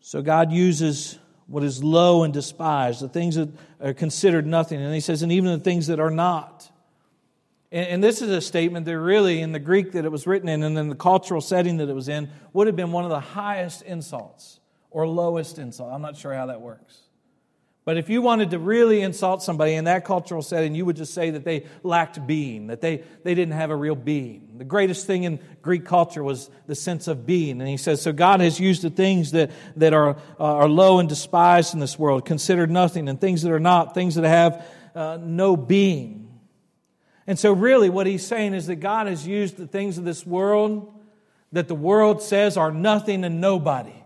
So 0.00 0.20
God 0.20 0.50
uses 0.50 1.18
what 1.46 1.62
is 1.62 1.84
low 1.84 2.24
and 2.24 2.34
despised, 2.34 3.00
the 3.00 3.08
things 3.08 3.36
that 3.36 3.50
are 3.80 3.94
considered 3.94 4.46
nothing. 4.46 4.80
And 4.80 4.92
he 4.92 5.00
says, 5.00 5.22
and 5.22 5.30
even 5.30 5.52
the 5.52 5.62
things 5.62 5.86
that 5.86 6.00
are 6.00 6.10
not. 6.10 6.68
And, 7.70 7.86
and 7.86 8.04
this 8.04 8.20
is 8.20 8.30
a 8.30 8.40
statement 8.40 8.86
that 8.86 8.98
really, 8.98 9.40
in 9.40 9.52
the 9.52 9.60
Greek 9.60 9.92
that 9.92 10.04
it 10.04 10.10
was 10.10 10.26
written 10.26 10.48
in 10.48 10.64
and 10.64 10.76
in 10.76 10.88
the 10.88 10.96
cultural 10.96 11.40
setting 11.40 11.76
that 11.76 11.88
it 11.88 11.94
was 11.94 12.08
in, 12.08 12.30
would 12.52 12.66
have 12.66 12.74
been 12.74 12.90
one 12.90 13.04
of 13.04 13.10
the 13.10 13.20
highest 13.20 13.82
insults 13.82 14.58
or 14.90 15.06
lowest 15.06 15.58
insult. 15.58 15.92
I'm 15.92 16.02
not 16.02 16.16
sure 16.16 16.34
how 16.34 16.46
that 16.46 16.60
works. 16.60 17.01
But 17.84 17.96
if 17.96 18.08
you 18.08 18.22
wanted 18.22 18.52
to 18.52 18.60
really 18.60 19.00
insult 19.00 19.42
somebody 19.42 19.74
in 19.74 19.84
that 19.84 20.04
cultural 20.04 20.40
setting, 20.40 20.76
you 20.76 20.84
would 20.84 20.94
just 20.94 21.12
say 21.14 21.30
that 21.30 21.44
they 21.44 21.66
lacked 21.82 22.24
being, 22.28 22.68
that 22.68 22.80
they, 22.80 23.02
they 23.24 23.34
didn't 23.34 23.54
have 23.54 23.70
a 23.70 23.76
real 23.76 23.96
being. 23.96 24.50
The 24.56 24.64
greatest 24.64 25.04
thing 25.04 25.24
in 25.24 25.40
Greek 25.62 25.84
culture 25.84 26.22
was 26.22 26.48
the 26.68 26.76
sense 26.76 27.08
of 27.08 27.26
being. 27.26 27.60
And 27.60 27.68
he 27.68 27.76
says, 27.76 28.00
so 28.00 28.12
God 28.12 28.40
has 28.40 28.60
used 28.60 28.82
the 28.82 28.90
things 28.90 29.32
that, 29.32 29.50
that 29.76 29.92
are, 29.94 30.10
uh, 30.38 30.44
are 30.44 30.68
low 30.68 31.00
and 31.00 31.08
despised 31.08 31.74
in 31.74 31.80
this 31.80 31.98
world, 31.98 32.24
considered 32.24 32.70
nothing, 32.70 33.08
and 33.08 33.20
things 33.20 33.42
that 33.42 33.50
are 33.50 33.60
not, 33.60 33.94
things 33.94 34.14
that 34.14 34.24
have 34.24 34.64
uh, 34.94 35.18
no 35.20 35.56
being. 35.56 36.28
And 37.26 37.38
so, 37.38 37.52
really, 37.52 37.88
what 37.88 38.06
he's 38.06 38.26
saying 38.26 38.54
is 38.54 38.66
that 38.66 38.76
God 38.76 39.06
has 39.06 39.26
used 39.26 39.56
the 39.56 39.66
things 39.66 39.96
of 39.96 40.04
this 40.04 40.26
world 40.26 40.92
that 41.52 41.68
the 41.68 41.74
world 41.74 42.20
says 42.20 42.56
are 42.56 42.72
nothing 42.72 43.24
and 43.24 43.40
nobody 43.40 44.01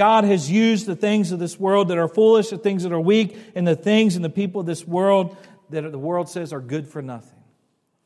God 0.00 0.24
has 0.24 0.50
used 0.50 0.86
the 0.86 0.96
things 0.96 1.30
of 1.30 1.38
this 1.38 1.60
world 1.60 1.88
that 1.88 1.98
are 1.98 2.08
foolish, 2.08 2.48
the 2.48 2.56
things 2.56 2.84
that 2.84 2.92
are 2.92 2.98
weak, 2.98 3.36
and 3.54 3.68
the 3.68 3.76
things 3.76 4.16
and 4.16 4.24
the 4.24 4.30
people 4.30 4.62
of 4.62 4.66
this 4.66 4.82
world 4.86 5.36
that 5.68 5.92
the 5.92 5.98
world 5.98 6.30
says 6.30 6.54
are 6.54 6.60
good 6.62 6.88
for 6.88 7.02
nothing. 7.02 7.38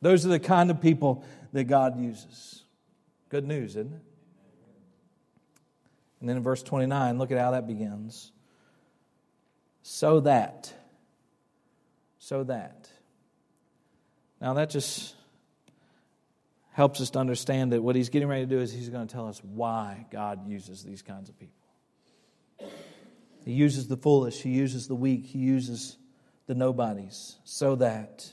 Those 0.01 0.25
are 0.25 0.27
the 0.27 0.41
kind 0.41 0.69
of 0.69 0.81
people 0.81 1.23
that 1.53 1.63
God 1.63 1.97
uses. 1.97 2.65
Good 3.29 3.47
news, 3.47 3.77
isn't 3.77 3.93
it? 3.93 4.01
And 6.19 6.27
then 6.27 6.35
in 6.35 6.43
verse 6.43 6.61
29, 6.63 7.17
look 7.17 7.31
at 7.31 7.37
how 7.37 7.51
that 7.51 7.65
begins. 7.65 8.33
So 9.81 10.19
that. 10.19 10.73
So 12.19 12.43
that. 12.43 12.89
Now 14.41 14.55
that 14.55 14.69
just 14.69 15.15
helps 16.73 16.99
us 16.99 17.11
to 17.11 17.19
understand 17.19 17.71
that 17.71 17.81
what 17.81 17.95
he's 17.95 18.09
getting 18.09 18.27
ready 18.27 18.43
to 18.43 18.49
do 18.49 18.59
is 18.59 18.73
he's 18.73 18.89
going 18.89 19.07
to 19.07 19.13
tell 19.13 19.29
us 19.29 19.41
why 19.41 20.07
God 20.11 20.45
uses 20.45 20.83
these 20.83 21.01
kinds 21.01 21.29
of 21.29 21.39
people. 21.39 21.64
He 22.59 23.51
uses 23.51 23.87
the 23.87 23.97
foolish, 23.97 24.41
he 24.41 24.49
uses 24.49 24.87
the 24.87 24.95
weak, 24.95 25.25
he 25.25 25.39
uses 25.39 25.97
the 26.47 26.55
nobodies 26.55 27.37
so 27.43 27.75
that 27.75 28.27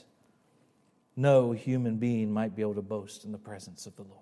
no 1.15 1.51
human 1.51 1.97
being 1.97 2.31
might 2.31 2.55
be 2.55 2.61
able 2.61 2.75
to 2.75 2.81
boast 2.81 3.23
in 3.23 3.31
the 3.31 3.37
presence 3.37 3.85
of 3.85 3.95
the 3.95 4.03
Lord. 4.03 4.19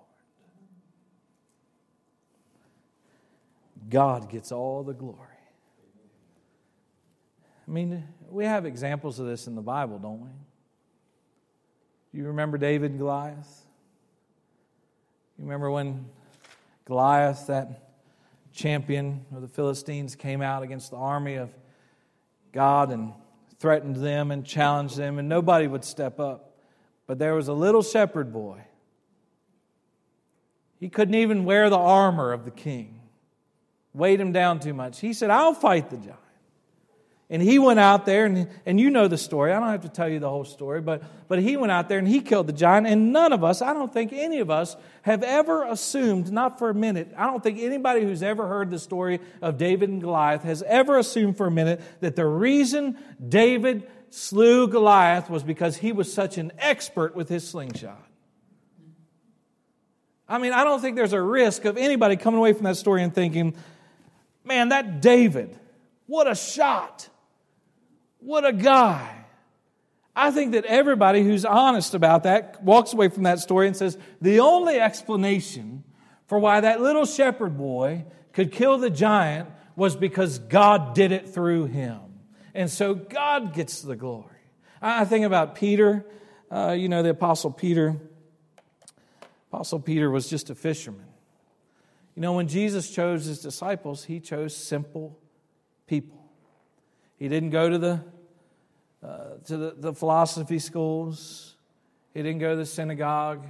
God 3.88 4.30
gets 4.30 4.52
all 4.52 4.82
the 4.82 4.92
glory. 4.92 5.18
I 7.66 7.70
mean, 7.70 8.06
we 8.28 8.44
have 8.44 8.66
examples 8.66 9.18
of 9.18 9.26
this 9.26 9.46
in 9.46 9.54
the 9.54 9.62
Bible, 9.62 9.98
don't 9.98 10.20
we? 10.20 10.28
You 12.12 12.26
remember 12.26 12.58
David 12.58 12.90
and 12.90 12.98
Goliath? 12.98 13.62
You 15.38 15.44
remember 15.44 15.70
when 15.70 16.04
Goliath, 16.84 17.46
that 17.46 17.91
champion 18.52 19.24
of 19.34 19.42
the 19.42 19.48
Philistines 19.48 20.14
came 20.14 20.42
out 20.42 20.62
against 20.62 20.90
the 20.90 20.96
army 20.96 21.34
of 21.34 21.50
God 22.52 22.90
and 22.90 23.12
threatened 23.58 23.96
them 23.96 24.30
and 24.30 24.44
challenged 24.44 24.96
them, 24.96 25.18
and 25.18 25.28
nobody 25.28 25.66
would 25.66 25.84
step 25.84 26.20
up. 26.20 26.56
But 27.06 27.18
there 27.18 27.34
was 27.34 27.48
a 27.48 27.52
little 27.52 27.82
shepherd 27.82 28.32
boy. 28.32 28.60
He 30.78 30.88
couldn't 30.88 31.14
even 31.14 31.44
wear 31.44 31.70
the 31.70 31.78
armor 31.78 32.32
of 32.32 32.44
the 32.44 32.50
king, 32.50 33.00
weighed 33.94 34.20
him 34.20 34.32
down 34.32 34.58
too 34.60 34.74
much. 34.74 35.00
He 35.00 35.12
said, 35.12 35.30
I'll 35.30 35.54
fight 35.54 35.90
the 35.90 35.96
giant. 35.96 36.18
And 37.32 37.40
he 37.40 37.58
went 37.58 37.80
out 37.80 38.04
there, 38.04 38.26
and, 38.26 38.46
and 38.66 38.78
you 38.78 38.90
know 38.90 39.08
the 39.08 39.16
story. 39.16 39.54
I 39.54 39.58
don't 39.58 39.70
have 39.70 39.80
to 39.80 39.88
tell 39.88 40.06
you 40.06 40.18
the 40.18 40.28
whole 40.28 40.44
story, 40.44 40.82
but, 40.82 41.02
but 41.28 41.38
he 41.38 41.56
went 41.56 41.72
out 41.72 41.88
there 41.88 41.98
and 41.98 42.06
he 42.06 42.20
killed 42.20 42.46
the 42.46 42.52
giant. 42.52 42.86
And 42.86 43.10
none 43.10 43.32
of 43.32 43.42
us, 43.42 43.62
I 43.62 43.72
don't 43.72 43.90
think 43.90 44.12
any 44.12 44.40
of 44.40 44.50
us, 44.50 44.76
have 45.00 45.22
ever 45.22 45.64
assumed, 45.64 46.30
not 46.30 46.58
for 46.58 46.68
a 46.68 46.74
minute, 46.74 47.10
I 47.16 47.24
don't 47.24 47.42
think 47.42 47.58
anybody 47.58 48.02
who's 48.02 48.22
ever 48.22 48.46
heard 48.46 48.68
the 48.68 48.78
story 48.78 49.18
of 49.40 49.56
David 49.56 49.88
and 49.88 50.02
Goliath 50.02 50.42
has 50.42 50.62
ever 50.64 50.98
assumed 50.98 51.38
for 51.38 51.46
a 51.46 51.50
minute 51.50 51.80
that 52.00 52.16
the 52.16 52.26
reason 52.26 52.98
David 53.26 53.88
slew 54.10 54.68
Goliath 54.68 55.30
was 55.30 55.42
because 55.42 55.78
he 55.78 55.90
was 55.90 56.12
such 56.12 56.36
an 56.36 56.52
expert 56.58 57.16
with 57.16 57.30
his 57.30 57.48
slingshot. 57.48 58.06
I 60.28 60.36
mean, 60.36 60.52
I 60.52 60.64
don't 60.64 60.82
think 60.82 60.96
there's 60.96 61.14
a 61.14 61.22
risk 61.22 61.64
of 61.64 61.78
anybody 61.78 62.16
coming 62.16 62.36
away 62.36 62.52
from 62.52 62.64
that 62.64 62.76
story 62.76 63.02
and 63.02 63.14
thinking, 63.14 63.56
man, 64.44 64.68
that 64.68 65.00
David, 65.00 65.58
what 66.06 66.30
a 66.30 66.34
shot. 66.34 67.08
What 68.24 68.46
a 68.46 68.52
guy. 68.52 69.24
I 70.14 70.30
think 70.30 70.52
that 70.52 70.64
everybody 70.66 71.22
who's 71.22 71.44
honest 71.44 71.94
about 71.94 72.24
that 72.24 72.62
walks 72.62 72.92
away 72.92 73.08
from 73.08 73.22
that 73.24 73.40
story 73.40 73.66
and 73.66 73.76
says 73.76 73.96
the 74.20 74.40
only 74.40 74.78
explanation 74.78 75.84
for 76.26 76.38
why 76.38 76.60
that 76.60 76.80
little 76.80 77.06
shepherd 77.06 77.56
boy 77.56 78.04
could 78.32 78.52
kill 78.52 78.78
the 78.78 78.90
giant 78.90 79.48
was 79.74 79.96
because 79.96 80.38
God 80.38 80.94
did 80.94 81.12
it 81.12 81.30
through 81.30 81.66
him. 81.66 81.98
And 82.54 82.70
so 82.70 82.94
God 82.94 83.54
gets 83.54 83.80
the 83.80 83.96
glory. 83.96 84.28
I 84.80 85.04
think 85.04 85.24
about 85.24 85.54
Peter, 85.54 86.04
uh, 86.50 86.72
you 86.72 86.88
know, 86.88 87.02
the 87.02 87.10
Apostle 87.10 87.50
Peter. 87.50 87.96
Apostle 89.50 89.80
Peter 89.80 90.10
was 90.10 90.28
just 90.28 90.50
a 90.50 90.54
fisherman. 90.54 91.06
You 92.14 92.22
know, 92.22 92.34
when 92.34 92.48
Jesus 92.48 92.90
chose 92.90 93.24
his 93.24 93.40
disciples, 93.40 94.04
he 94.04 94.20
chose 94.20 94.54
simple 94.54 95.18
people. 95.86 96.22
He 97.18 97.28
didn't 97.28 97.50
go 97.50 97.70
to 97.70 97.78
the, 97.78 98.04
uh, 99.02 99.36
to 99.46 99.56
the, 99.56 99.74
the 99.76 99.92
philosophy 99.92 100.58
schools, 100.58 101.56
he 102.14 102.22
didn't 102.22 102.38
go 102.38 102.50
to 102.50 102.56
the 102.56 102.66
synagogue. 102.66 103.46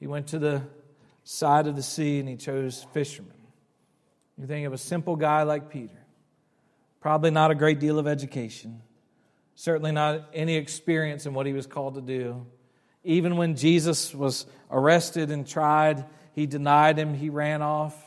He 0.00 0.06
went 0.06 0.28
to 0.28 0.38
the 0.38 0.62
side 1.24 1.66
of 1.66 1.76
the 1.76 1.82
sea 1.82 2.20
and 2.20 2.28
he 2.28 2.36
chose 2.36 2.86
fishermen. 2.92 3.32
You 4.38 4.46
think 4.46 4.66
of 4.66 4.72
a 4.72 4.78
simple 4.78 5.16
guy 5.16 5.42
like 5.42 5.70
Peter, 5.70 5.98
probably 7.00 7.30
not 7.30 7.50
a 7.50 7.54
great 7.54 7.78
deal 7.78 7.98
of 7.98 8.06
education, 8.06 8.82
certainly 9.54 9.92
not 9.92 10.28
any 10.34 10.56
experience 10.56 11.26
in 11.26 11.34
what 11.34 11.46
he 11.46 11.52
was 11.52 11.66
called 11.66 11.94
to 11.94 12.00
do. 12.00 12.46
Even 13.04 13.36
when 13.36 13.54
Jesus 13.54 14.14
was 14.14 14.46
arrested 14.70 15.30
and 15.30 15.46
tried, 15.46 16.04
he 16.32 16.46
denied 16.46 16.98
him, 16.98 17.14
he 17.14 17.30
ran 17.30 17.62
off. 17.62 18.03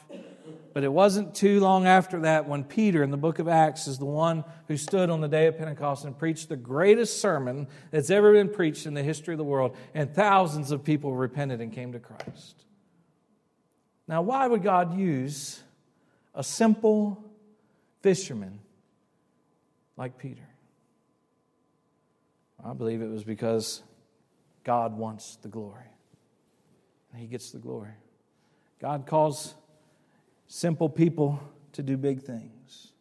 But 0.77 0.83
it 0.83 0.93
wasn't 0.93 1.33
too 1.33 1.59
long 1.59 1.87
after 1.87 2.19
that 2.19 2.47
when 2.47 2.63
Peter 2.63 3.01
in 3.01 3.09
the 3.09 3.17
book 3.17 3.39
of 3.39 3.47
Acts 3.47 3.87
is 3.87 3.97
the 3.97 4.05
one 4.05 4.43
who 4.67 4.77
stood 4.77 5.09
on 5.09 5.21
the 5.21 5.27
day 5.27 5.47
of 5.47 5.57
Pentecost 5.57 6.05
and 6.05 6.15
preached 6.15 6.49
the 6.49 6.55
greatest 6.55 7.19
sermon 7.19 7.67
that's 7.89 8.11
ever 8.11 8.31
been 8.33 8.47
preached 8.47 8.85
in 8.85 8.93
the 8.93 9.01
history 9.01 9.33
of 9.33 9.39
the 9.39 9.43
world, 9.43 9.75
and 9.95 10.13
thousands 10.13 10.69
of 10.69 10.83
people 10.83 11.15
repented 11.15 11.61
and 11.61 11.73
came 11.73 11.93
to 11.93 11.99
Christ. 11.99 12.63
Now, 14.07 14.21
why 14.21 14.45
would 14.45 14.61
God 14.61 14.95
use 14.95 15.63
a 16.35 16.43
simple 16.43 17.25
fisherman 18.01 18.59
like 19.95 20.19
Peter? 20.19 20.47
I 22.63 22.73
believe 22.73 23.01
it 23.01 23.09
was 23.09 23.23
because 23.23 23.81
God 24.63 24.95
wants 24.95 25.37
the 25.37 25.47
glory. 25.47 25.89
And 27.11 27.19
he 27.19 27.25
gets 27.25 27.49
the 27.49 27.57
glory. 27.57 27.95
God 28.79 29.07
calls 29.07 29.55
simple 30.47 30.89
people 30.89 31.39
to 31.73 31.83
do 31.83 31.97
big 31.97 32.21
things. 32.23 32.91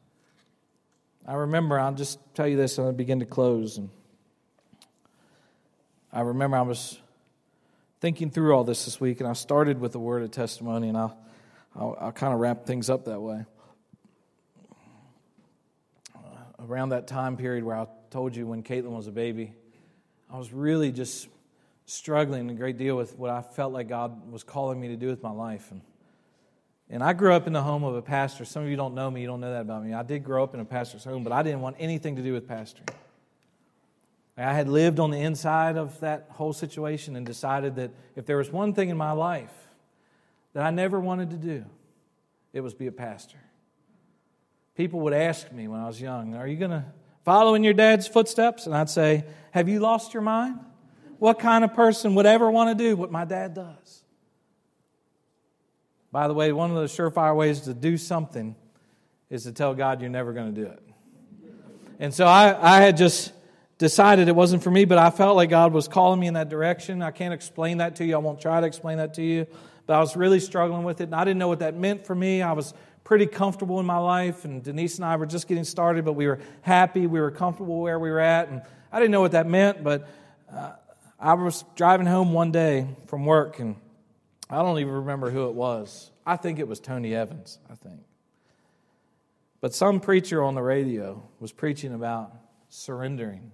I 1.26 1.34
remember, 1.34 1.78
I'll 1.78 1.94
just 1.94 2.18
tell 2.34 2.46
you 2.46 2.56
this 2.56 2.78
and 2.78 2.86
I'll 2.86 2.92
begin 2.92 3.20
to 3.20 3.26
close. 3.26 3.78
And 3.78 3.90
I 6.12 6.20
remember 6.20 6.56
I 6.56 6.62
was 6.62 7.00
thinking 8.00 8.30
through 8.30 8.54
all 8.54 8.64
this 8.64 8.84
this 8.84 9.00
week, 9.00 9.20
and 9.20 9.28
I 9.28 9.32
started 9.32 9.80
with 9.80 9.94
a 9.94 9.98
word 9.98 10.22
of 10.22 10.30
testimony, 10.30 10.88
and 10.88 10.96
I'll, 10.96 11.18
I'll, 11.74 11.96
I'll 12.00 12.12
kind 12.12 12.32
of 12.32 12.40
wrap 12.40 12.64
things 12.66 12.88
up 12.88 13.06
that 13.06 13.20
way. 13.20 13.44
Uh, 16.14 16.18
around 16.60 16.90
that 16.90 17.06
time 17.06 17.36
period 17.36 17.64
where 17.64 17.76
I 17.76 17.86
told 18.10 18.36
you 18.36 18.46
when 18.46 18.62
Caitlin 18.62 18.96
was 18.96 19.08
a 19.08 19.12
baby, 19.12 19.52
I 20.30 20.38
was 20.38 20.52
really 20.52 20.92
just 20.92 21.28
struggling 21.86 22.50
a 22.50 22.54
great 22.54 22.76
deal 22.76 22.96
with 22.96 23.16
what 23.18 23.30
I 23.30 23.42
felt 23.42 23.72
like 23.72 23.88
God 23.88 24.30
was 24.30 24.42
calling 24.42 24.80
me 24.80 24.88
to 24.88 24.96
do 24.96 25.08
with 25.08 25.22
my 25.22 25.30
life. 25.30 25.70
And 25.70 25.80
and 26.88 27.02
I 27.02 27.12
grew 27.12 27.32
up 27.32 27.46
in 27.46 27.52
the 27.52 27.62
home 27.62 27.82
of 27.82 27.94
a 27.94 28.02
pastor. 28.02 28.44
Some 28.44 28.62
of 28.62 28.68
you 28.68 28.76
don't 28.76 28.94
know 28.94 29.10
me, 29.10 29.20
you 29.20 29.26
don't 29.26 29.40
know 29.40 29.52
that 29.52 29.62
about 29.62 29.84
me. 29.84 29.92
I 29.92 30.02
did 30.02 30.24
grow 30.24 30.44
up 30.44 30.54
in 30.54 30.60
a 30.60 30.64
pastor's 30.64 31.04
home, 31.04 31.24
but 31.24 31.32
I 31.32 31.42
didn't 31.42 31.60
want 31.60 31.76
anything 31.78 32.16
to 32.16 32.22
do 32.22 32.32
with 32.32 32.48
pastoring. 32.48 32.88
I 34.38 34.52
had 34.52 34.68
lived 34.68 35.00
on 35.00 35.10
the 35.10 35.20
inside 35.20 35.76
of 35.76 35.98
that 36.00 36.26
whole 36.30 36.52
situation 36.52 37.16
and 37.16 37.24
decided 37.24 37.76
that 37.76 37.90
if 38.16 38.26
there 38.26 38.36
was 38.36 38.52
one 38.52 38.74
thing 38.74 38.90
in 38.90 38.96
my 38.96 39.12
life 39.12 39.52
that 40.52 40.62
I 40.62 40.70
never 40.70 41.00
wanted 41.00 41.30
to 41.30 41.36
do, 41.36 41.64
it 42.52 42.60
was 42.60 42.74
be 42.74 42.86
a 42.86 42.92
pastor. 42.92 43.38
People 44.76 45.00
would 45.00 45.14
ask 45.14 45.50
me 45.52 45.68
when 45.68 45.80
I 45.80 45.86
was 45.86 46.00
young, 46.00 46.34
Are 46.34 46.46
you 46.46 46.56
going 46.56 46.70
to 46.70 46.84
follow 47.24 47.54
in 47.54 47.64
your 47.64 47.72
dad's 47.72 48.06
footsteps? 48.06 48.66
And 48.66 48.74
I'd 48.74 48.90
say, 48.90 49.24
Have 49.52 49.70
you 49.70 49.80
lost 49.80 50.12
your 50.12 50.22
mind? 50.22 50.58
What 51.18 51.38
kind 51.38 51.64
of 51.64 51.72
person 51.72 52.14
would 52.16 52.26
ever 52.26 52.50
want 52.50 52.76
to 52.76 52.84
do 52.84 52.94
what 52.94 53.10
my 53.10 53.24
dad 53.24 53.54
does? 53.54 54.02
By 56.12 56.28
the 56.28 56.34
way, 56.34 56.52
one 56.52 56.70
of 56.70 56.76
the 56.76 56.84
surefire 56.84 57.36
ways 57.36 57.62
to 57.62 57.74
do 57.74 57.96
something 57.96 58.56
is 59.28 59.42
to 59.44 59.52
tell 59.52 59.74
God 59.74 60.00
you're 60.00 60.10
never 60.10 60.32
going 60.32 60.54
to 60.54 60.60
do 60.60 60.66
it. 60.68 60.82
And 61.98 62.12
so 62.12 62.26
I, 62.26 62.76
I 62.76 62.80
had 62.80 62.96
just 62.96 63.32
decided 63.78 64.28
it 64.28 64.36
wasn't 64.36 64.62
for 64.62 64.70
me, 64.70 64.84
but 64.84 64.98
I 64.98 65.10
felt 65.10 65.36
like 65.36 65.50
God 65.50 65.72
was 65.72 65.88
calling 65.88 66.20
me 66.20 66.26
in 66.26 66.34
that 66.34 66.48
direction. 66.48 67.02
I 67.02 67.10
can't 67.10 67.34
explain 67.34 67.78
that 67.78 67.96
to 67.96 68.04
you. 68.04 68.14
I 68.14 68.18
won't 68.18 68.40
try 68.40 68.60
to 68.60 68.66
explain 68.66 68.98
that 68.98 69.14
to 69.14 69.22
you. 69.22 69.46
But 69.86 69.94
I 69.94 70.00
was 70.00 70.16
really 70.16 70.40
struggling 70.40 70.84
with 70.84 71.00
it, 71.00 71.04
and 71.04 71.14
I 71.14 71.24
didn't 71.24 71.38
know 71.38 71.48
what 71.48 71.60
that 71.60 71.76
meant 71.76 72.06
for 72.06 72.14
me. 72.14 72.42
I 72.42 72.52
was 72.52 72.74
pretty 73.04 73.26
comfortable 73.26 73.78
in 73.78 73.86
my 73.86 73.98
life, 73.98 74.44
and 74.44 74.62
Denise 74.62 74.96
and 74.96 75.04
I 75.04 75.16
were 75.16 75.26
just 75.26 75.46
getting 75.46 75.64
started, 75.64 76.04
but 76.04 76.14
we 76.14 76.26
were 76.26 76.40
happy. 76.62 77.06
We 77.06 77.20
were 77.20 77.30
comfortable 77.30 77.80
where 77.80 77.98
we 77.98 78.10
were 78.10 78.20
at, 78.20 78.48
and 78.48 78.62
I 78.90 78.98
didn't 78.98 79.12
know 79.12 79.20
what 79.20 79.32
that 79.32 79.46
meant, 79.46 79.84
but 79.84 80.08
uh, 80.52 80.72
I 81.20 81.34
was 81.34 81.64
driving 81.76 82.06
home 82.06 82.32
one 82.32 82.50
day 82.50 82.88
from 83.06 83.24
work, 83.24 83.60
and 83.60 83.76
I 84.48 84.62
don't 84.62 84.78
even 84.78 84.92
remember 84.92 85.30
who 85.30 85.48
it 85.48 85.54
was. 85.54 86.10
I 86.24 86.36
think 86.36 86.58
it 86.58 86.68
was 86.68 86.80
Tony 86.80 87.14
Evans, 87.14 87.58
I 87.70 87.74
think. 87.74 88.00
But 89.60 89.74
some 89.74 90.00
preacher 90.00 90.42
on 90.42 90.54
the 90.54 90.62
radio 90.62 91.28
was 91.40 91.52
preaching 91.52 91.94
about 91.94 92.32
surrendering 92.68 93.52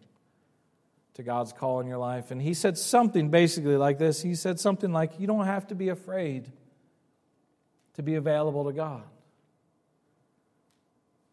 to 1.14 1.22
God's 1.22 1.52
call 1.52 1.80
in 1.80 1.86
your 1.86 1.98
life. 1.98 2.30
And 2.30 2.40
he 2.40 2.54
said 2.54 2.76
something 2.76 3.30
basically 3.30 3.76
like 3.76 3.98
this 3.98 4.22
He 4.22 4.34
said 4.34 4.58
something 4.58 4.92
like, 4.92 5.18
You 5.18 5.26
don't 5.26 5.46
have 5.46 5.68
to 5.68 5.74
be 5.74 5.88
afraid 5.88 6.50
to 7.94 8.02
be 8.02 8.14
available 8.14 8.64
to 8.64 8.72
God. 8.72 9.04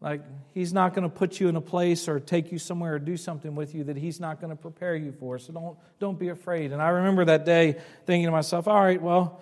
Like, 0.01 0.21
He's 0.53 0.73
not 0.73 0.93
going 0.93 1.03
to 1.03 1.13
put 1.13 1.39
you 1.39 1.49
in 1.49 1.55
a 1.55 1.61
place 1.61 2.07
or 2.07 2.19
take 2.19 2.51
you 2.51 2.59
somewhere 2.59 2.95
or 2.95 2.99
do 2.99 3.17
something 3.17 3.55
with 3.55 3.75
you 3.75 3.83
that 3.85 3.97
He's 3.97 4.19
not 4.19 4.39
going 4.39 4.49
to 4.49 4.55
prepare 4.55 4.95
you 4.95 5.11
for. 5.11 5.39
So 5.39 5.53
don't, 5.53 5.77
don't 5.99 6.17
be 6.17 6.29
afraid. 6.29 6.71
And 6.71 6.81
I 6.81 6.89
remember 6.89 7.25
that 7.25 7.45
day 7.45 7.79
thinking 8.05 8.25
to 8.25 8.31
myself, 8.31 8.67
All 8.67 8.81
right, 8.81 9.01
well, 9.01 9.41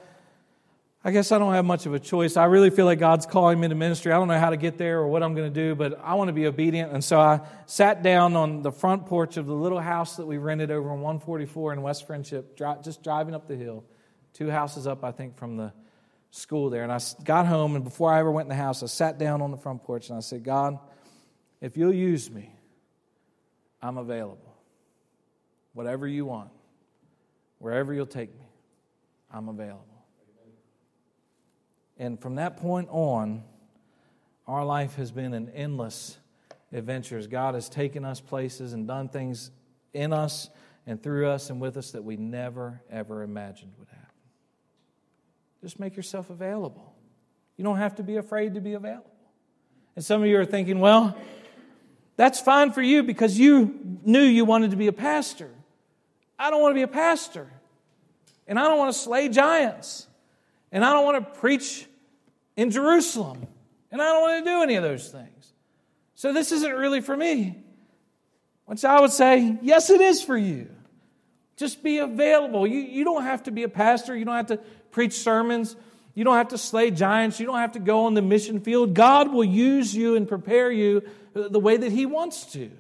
I 1.04 1.12
guess 1.12 1.32
I 1.32 1.38
don't 1.38 1.54
have 1.54 1.64
much 1.64 1.86
of 1.86 1.94
a 1.94 2.00
choice. 2.00 2.36
I 2.36 2.46
really 2.46 2.70
feel 2.70 2.86
like 2.86 3.00
God's 3.00 3.26
calling 3.26 3.60
me 3.60 3.70
to 3.70 3.76
ministry. 3.76 4.12
I 4.12 4.18
don't 4.18 4.28
know 4.28 4.40
how 4.40 4.50
to 4.50 4.58
get 4.58 4.78
there 4.78 5.00
or 5.00 5.08
what 5.08 5.24
I'm 5.24 5.36
going 5.36 5.54
to 5.54 5.54
do, 5.54 5.74
but 5.74 5.98
I 6.04 6.16
want 6.16 6.28
to 6.30 6.34
be 6.34 6.48
obedient. 6.48 6.92
And 6.92 7.02
so 7.04 7.18
I 7.18 7.40
sat 7.66 8.04
down 8.04 8.36
on 8.36 8.62
the 8.62 8.74
front 8.74 9.06
porch 9.06 9.38
of 9.38 9.46
the 9.46 9.54
little 9.54 9.80
house 9.80 10.18
that 10.18 10.26
we 10.26 10.38
rented 10.38 10.70
over 10.70 10.90
on 10.90 11.00
144 11.00 11.74
in 11.74 11.82
West 11.82 12.08
Friendship, 12.08 12.58
just 12.84 13.04
driving 13.04 13.36
up 13.36 13.48
the 13.48 13.56
hill, 13.56 13.86
two 14.34 14.50
houses 14.50 14.86
up, 14.86 15.04
I 15.04 15.12
think, 15.12 15.38
from 15.38 15.56
the 15.56 15.72
school 16.32 16.70
there. 16.70 16.84
And 16.84 16.92
I 16.92 17.00
got 17.24 17.48
home, 17.48 17.76
and 17.76 17.84
before 17.84 18.12
I 18.12 18.20
ever 18.20 18.32
went 18.32 18.46
in 18.46 18.50
the 18.50 18.56
house, 18.56 18.84
I 18.84 18.88
sat 18.88 19.18
down 19.18 19.42
on 19.42 19.52
the 19.52 19.58
front 19.58 19.84
porch 19.84 20.10
and 20.10 20.18
I 20.18 20.22
said, 20.22 20.44
God, 20.44 20.80
if 21.62 21.78
you'll 21.78 21.94
use 21.94 22.30
me, 22.30 22.54
I'm 23.82 23.98
available. 23.98 24.56
Whatever 25.74 26.08
you 26.08 26.26
want, 26.26 26.50
wherever 27.60 27.94
you'll 27.94 28.06
take 28.06 28.34
me, 28.34 28.46
I'm 29.32 29.50
available. 29.50 29.84
And 31.98 32.20
from 32.20 32.36
that 32.36 32.58
point 32.58 32.90
on, 32.92 33.44
our 34.48 34.66
life 34.66 34.96
has 34.96 35.12
been 35.12 35.34
an 35.34 35.50
endless 35.50 36.18
adventure. 36.72 37.22
God 37.28 37.56
has 37.56 37.70
taken 37.70 38.06
us 38.06 38.20
places 38.20 38.74
and 38.74 38.88
done 38.88 39.10
things 39.10 39.52
in 39.94 40.14
us 40.14 40.50
and 40.86 41.02
through 41.02 41.28
us 41.28 41.50
and 41.50 41.60
with 41.60 41.76
us 41.78 41.92
that 41.92 42.04
we 42.04 42.18
never, 42.18 42.82
ever 42.90 43.24
imagined 43.24 43.74
would 43.78 43.88
happen. 43.90 43.97
Just 45.68 45.82
make 45.82 45.98
yourself 45.98 46.30
available. 46.30 46.96
You 47.58 47.66
don't 47.66 47.76
have 47.76 47.96
to 47.96 48.04
be 48.04 48.16
afraid 48.16 48.54
to 48.54 48.62
be 48.62 48.76
available. 48.76 49.12
And 49.98 50.06
some 50.06 50.22
of 50.22 50.28
you 50.30 50.40
are 50.40 50.46
thinking, 50.46 50.80
well, 50.80 51.14
That's 52.16 52.40
fine 52.40 52.72
for 52.72 52.82
you 52.82 53.04
because 53.04 53.38
you 53.38 54.00
knew 54.06 54.22
you 54.22 54.46
wanted 54.46 54.72
to 54.72 54.78
be 54.78 54.88
a 54.88 54.94
pastor. 54.94 55.50
I 56.40 56.52
don't 56.52 56.62
want 56.62 56.72
to 56.72 56.76
be 56.76 56.84
a 56.84 56.88
pastor. 56.88 57.50
And 58.48 58.58
I 58.58 58.64
don't 58.64 58.78
want 58.78 58.94
to 58.94 58.98
slay 58.98 59.28
giants. 59.28 60.08
And 60.72 60.86
I 60.86 60.94
don't 60.94 61.04
want 61.04 61.26
to 61.26 61.40
preach 61.42 61.86
in 62.56 62.72
Jerusalem. 62.72 63.46
And 63.92 64.02
I 64.02 64.06
don't 64.06 64.22
want 64.22 64.46
to 64.46 64.50
do 64.50 64.64
any 64.64 64.76
of 64.76 64.84
those 64.84 65.10
things. 65.10 65.52
So 66.16 66.32
this 66.32 66.54
isn't 66.54 66.76
really 66.76 67.02
for 67.02 67.18
me. 67.18 67.62
Which 68.68 68.86
I 68.86 69.02
would 69.02 69.12
say, 69.12 69.58
yes, 69.62 69.90
it 69.90 70.00
is 70.00 70.24
for 70.24 70.38
you. 70.38 70.70
Just 71.58 71.84
be 71.84 71.98
available. 71.98 72.66
You, 72.66 72.80
you 72.80 73.04
don't 73.04 73.24
have 73.24 73.44
to 73.44 73.52
be 73.52 73.64
a 73.64 73.70
pastor. 73.70 74.16
You 74.16 74.24
don't 74.24 74.36
have 74.36 74.48
to 74.48 74.60
preach 74.98 75.14
sermons. 75.14 75.76
You 76.16 76.24
don't 76.24 76.38
have 76.38 76.48
to 76.48 76.58
slay 76.58 76.90
giants. 76.90 77.40
You 77.40 77.46
don't 77.46 77.60
have 77.60 77.74
to 77.74 77.80
go 77.80 78.06
on 78.06 78.16
the 78.16 78.24
mission 78.24 78.62
field. 78.62 78.96
God 78.96 79.32
will 79.32 79.44
use 79.44 79.94
you 79.94 80.16
and 80.16 80.28
prepare 80.28 80.72
you 80.72 81.04
the 81.36 81.60
way 81.60 81.78
that 81.78 81.92
He 81.92 82.08
wants 82.08 82.52
to. 82.54 82.72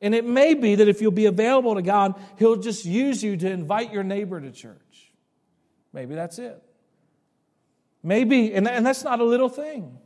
And 0.00 0.12
it 0.12 0.24
may 0.24 0.54
be 0.54 0.74
that 0.74 0.88
if 0.88 1.00
you'll 1.00 1.12
be 1.12 1.26
available 1.26 1.76
to 1.76 1.82
God, 1.82 2.20
He'll 2.36 2.56
just 2.56 2.84
use 2.84 3.22
you 3.22 3.36
to 3.36 3.48
invite 3.48 3.92
your 3.92 4.02
neighbor 4.02 4.40
to 4.40 4.50
church. 4.50 5.12
Maybe 5.92 6.16
that's 6.16 6.40
it. 6.40 6.60
Maybe, 8.02 8.52
and 8.52 8.66
that's 8.66 9.04
not 9.04 9.20
a 9.20 9.24
little 9.24 9.48
thing. 9.48 9.96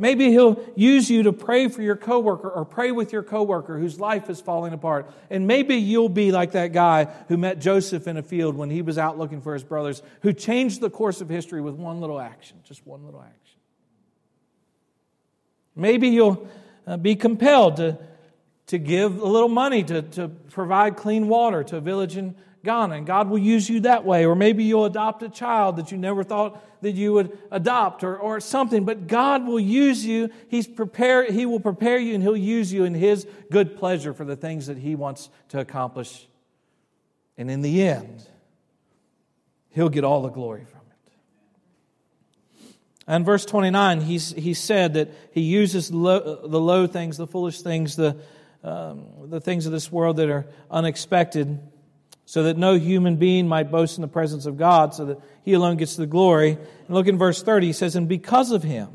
Maybe 0.00 0.30
he'll 0.30 0.58
use 0.76 1.10
you 1.10 1.24
to 1.24 1.32
pray 1.32 1.68
for 1.68 1.82
your 1.82 1.94
coworker 1.94 2.48
or 2.48 2.64
pray 2.64 2.90
with 2.90 3.12
your 3.12 3.22
coworker 3.22 3.78
whose 3.78 4.00
life 4.00 4.30
is 4.30 4.40
falling 4.40 4.72
apart. 4.72 5.12
And 5.28 5.46
maybe 5.46 5.76
you'll 5.76 6.08
be 6.08 6.32
like 6.32 6.52
that 6.52 6.72
guy 6.72 7.04
who 7.28 7.36
met 7.36 7.58
Joseph 7.58 8.08
in 8.08 8.16
a 8.16 8.22
field 8.22 8.56
when 8.56 8.70
he 8.70 8.80
was 8.80 8.96
out 8.96 9.18
looking 9.18 9.42
for 9.42 9.52
his 9.52 9.62
brothers, 9.62 10.02
who 10.22 10.32
changed 10.32 10.80
the 10.80 10.88
course 10.88 11.20
of 11.20 11.28
history 11.28 11.60
with 11.60 11.74
one 11.74 12.00
little 12.00 12.18
action, 12.18 12.56
just 12.64 12.86
one 12.86 13.04
little 13.04 13.20
action. 13.20 13.58
Maybe 15.76 16.08
you'll 16.08 16.48
uh, 16.86 16.96
be 16.96 17.14
compelled 17.14 17.76
to, 17.76 17.98
to 18.68 18.78
give 18.78 19.20
a 19.20 19.26
little 19.26 19.50
money 19.50 19.84
to, 19.84 20.00
to 20.00 20.28
provide 20.28 20.96
clean 20.96 21.28
water 21.28 21.62
to 21.64 21.76
a 21.76 21.80
village 21.82 22.16
in 22.16 22.34
Ghana, 22.62 22.96
and 22.96 23.06
God 23.06 23.30
will 23.30 23.38
use 23.38 23.70
you 23.70 23.80
that 23.80 24.04
way. 24.04 24.26
Or 24.26 24.34
maybe 24.34 24.64
you'll 24.64 24.84
adopt 24.84 25.22
a 25.22 25.30
child 25.30 25.76
that 25.76 25.90
you 25.90 25.98
never 25.98 26.22
thought 26.22 26.62
that 26.82 26.92
you 26.92 27.12
would 27.14 27.38
adopt 27.50 28.04
or, 28.04 28.18
or 28.18 28.40
something. 28.40 28.84
But 28.84 29.06
God 29.06 29.46
will 29.46 29.60
use 29.60 30.04
you. 30.04 30.30
He's 30.48 30.66
prepared, 30.66 31.30
he 31.30 31.46
will 31.46 31.60
prepare 31.60 31.98
you 31.98 32.14
and 32.14 32.22
He'll 32.22 32.36
use 32.36 32.72
you 32.72 32.84
in 32.84 32.94
His 32.94 33.26
good 33.50 33.76
pleasure 33.76 34.12
for 34.12 34.24
the 34.24 34.36
things 34.36 34.66
that 34.66 34.76
He 34.76 34.94
wants 34.94 35.30
to 35.48 35.60
accomplish. 35.60 36.26
And 37.38 37.50
in 37.50 37.62
the 37.62 37.82
end, 37.82 38.26
He'll 39.70 39.88
get 39.88 40.04
all 40.04 40.22
the 40.22 40.30
glory 40.30 40.64
from 40.64 40.80
it. 40.80 41.12
And 43.06 43.24
verse 43.24 43.46
29, 43.46 44.02
he's, 44.02 44.32
he 44.32 44.52
said 44.52 44.94
that 44.94 45.10
He 45.32 45.40
uses 45.40 45.88
the 45.88 45.96
low 45.96 46.86
things, 46.86 47.16
the 47.16 47.26
foolish 47.26 47.62
things, 47.62 47.96
the, 47.96 48.18
um, 48.62 49.06
the 49.30 49.40
things 49.40 49.64
of 49.64 49.72
this 49.72 49.90
world 49.90 50.18
that 50.18 50.28
are 50.28 50.46
unexpected 50.70 51.58
so 52.30 52.44
that 52.44 52.56
no 52.56 52.74
human 52.74 53.16
being 53.16 53.48
might 53.48 53.72
boast 53.72 53.98
in 53.98 54.02
the 54.02 54.06
presence 54.06 54.46
of 54.46 54.56
God, 54.56 54.94
so 54.94 55.04
that 55.04 55.20
he 55.42 55.52
alone 55.52 55.76
gets 55.76 55.96
the 55.96 56.06
glory. 56.06 56.52
And 56.52 56.94
look 56.94 57.08
in 57.08 57.18
verse 57.18 57.42
30, 57.42 57.66
he 57.66 57.72
says, 57.72 57.96
And 57.96 58.08
because 58.08 58.52
of 58.52 58.62
him, 58.62 58.88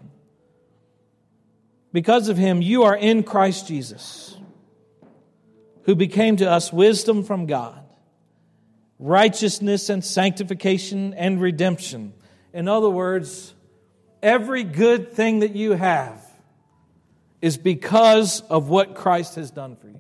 because 1.92 2.30
of 2.30 2.38
him, 2.38 2.62
you 2.62 2.84
are 2.84 2.96
in 2.96 3.24
Christ 3.24 3.68
Jesus, 3.68 4.38
who 5.84 5.96
became 5.96 6.38
to 6.38 6.50
us 6.50 6.72
wisdom 6.72 7.26
from 7.26 7.46
God, 7.46 7.84
righteousness 9.00 9.90
and 9.90 10.02
sanctification 10.02 11.14
and 11.14 11.42
redemption. 11.42 12.14
In 12.54 12.70
other 12.70 12.90
words, 12.90 13.54
every 14.24 14.64
good 14.64 15.12
thing 15.12 15.40
that 15.40 15.58
you 15.58 15.74
have 15.74 16.26
is 17.42 17.58
because 17.58 18.40
of 18.44 18.70
what 18.70 18.96
Christ 18.96 19.36
has 19.36 19.52
done 19.52 19.76
for 19.76 19.90
you. 19.90 20.00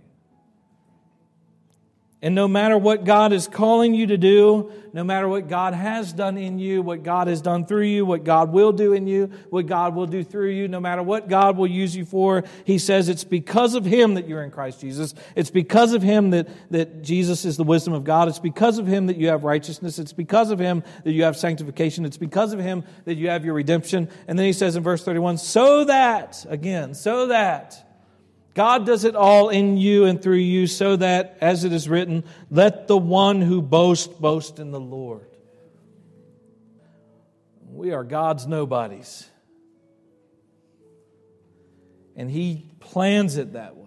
And 2.25 2.33
no 2.33 2.47
matter 2.47 2.75
what 2.75 3.03
God 3.03 3.33
is 3.33 3.47
calling 3.47 3.93
you 3.93 4.07
to 4.07 4.17
do, 4.17 4.71
no 4.93 5.03
matter 5.03 5.27
what 5.27 5.47
God 5.47 5.75
has 5.75 6.11
done 6.11 6.39
in 6.39 6.57
you, 6.57 6.81
what 6.81 7.03
God 7.03 7.27
has 7.27 7.39
done 7.39 7.67
through 7.67 7.83
you, 7.83 8.03
what 8.03 8.23
God 8.23 8.51
will 8.51 8.71
do 8.71 8.93
in 8.93 9.05
you, 9.05 9.29
what 9.51 9.67
God 9.67 9.93
will 9.93 10.07
do 10.07 10.23
through 10.23 10.49
you, 10.49 10.67
no 10.67 10.79
matter 10.79 11.03
what 11.03 11.29
God 11.29 11.55
will 11.55 11.67
use 11.67 11.95
you 11.95 12.03
for, 12.03 12.43
He 12.63 12.79
says 12.79 13.09
it's 13.09 13.23
because 13.23 13.75
of 13.75 13.85
Him 13.85 14.15
that 14.15 14.27
you're 14.27 14.41
in 14.41 14.49
Christ 14.49 14.81
Jesus. 14.81 15.13
It's 15.35 15.51
because 15.51 15.93
of 15.93 16.01
Him 16.01 16.31
that, 16.31 16.47
that 16.71 17.03
Jesus 17.03 17.45
is 17.45 17.57
the 17.57 17.63
wisdom 17.63 17.93
of 17.93 18.03
God. 18.03 18.27
It's 18.27 18.39
because 18.39 18.79
of 18.79 18.87
Him 18.87 19.05
that 19.05 19.17
you 19.17 19.27
have 19.27 19.43
righteousness. 19.43 19.99
It's 19.99 20.13
because 20.13 20.49
of 20.49 20.57
Him 20.57 20.81
that 21.03 21.11
you 21.11 21.25
have 21.25 21.37
sanctification. 21.37 22.05
It's 22.05 22.17
because 22.17 22.53
of 22.53 22.59
Him 22.59 22.85
that 23.03 23.17
you 23.17 23.29
have 23.29 23.45
your 23.45 23.53
redemption. 23.53 24.09
And 24.27 24.39
then 24.39 24.47
He 24.47 24.53
says 24.53 24.75
in 24.75 24.81
verse 24.81 25.03
31, 25.03 25.37
so 25.37 25.83
that, 25.83 26.43
again, 26.49 26.95
so 26.95 27.27
that, 27.27 27.85
God 28.55 28.85
does 28.85 29.03
it 29.03 29.17
all 29.17 29.49
in 29.49 29.75
you 29.77 30.05
and 30.05 30.21
through 30.21 30.37
you 30.37 30.65
so 30.65 30.95
that, 30.95 31.37
as 31.41 31.65
it 31.65 31.73
is 31.73 31.89
written, 31.89 32.23
let 32.49 32.87
the 32.87 32.97
one 32.97 33.41
who 33.41 33.61
boasts 33.61 34.07
boast 34.07 34.59
in 34.59 34.71
the 34.71 34.79
Lord. 34.79 35.27
We 37.69 37.91
are 37.91 38.05
God's 38.05 38.47
nobodies. 38.47 39.29
And 42.15 42.31
He 42.31 42.65
plans 42.79 43.35
it 43.35 43.53
that 43.53 43.75
way 43.75 43.83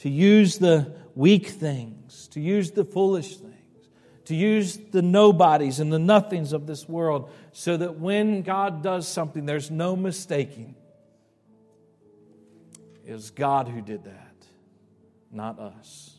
to 0.00 0.10
use 0.10 0.58
the 0.58 0.92
weak 1.14 1.46
things, 1.46 2.28
to 2.28 2.40
use 2.40 2.72
the 2.72 2.84
foolish 2.84 3.38
things, 3.38 3.88
to 4.26 4.34
use 4.34 4.76
the 4.76 5.00
nobodies 5.00 5.80
and 5.80 5.90
the 5.90 5.98
nothings 5.98 6.52
of 6.52 6.66
this 6.66 6.86
world, 6.86 7.30
so 7.52 7.78
that 7.78 7.98
when 7.98 8.42
God 8.42 8.82
does 8.82 9.08
something, 9.08 9.46
there's 9.46 9.70
no 9.70 9.96
mistaking 9.96 10.74
it 13.06 13.12
was 13.12 13.30
God 13.30 13.68
who 13.68 13.80
did 13.80 14.04
that, 14.04 14.46
not 15.30 15.58
us. 15.60 16.15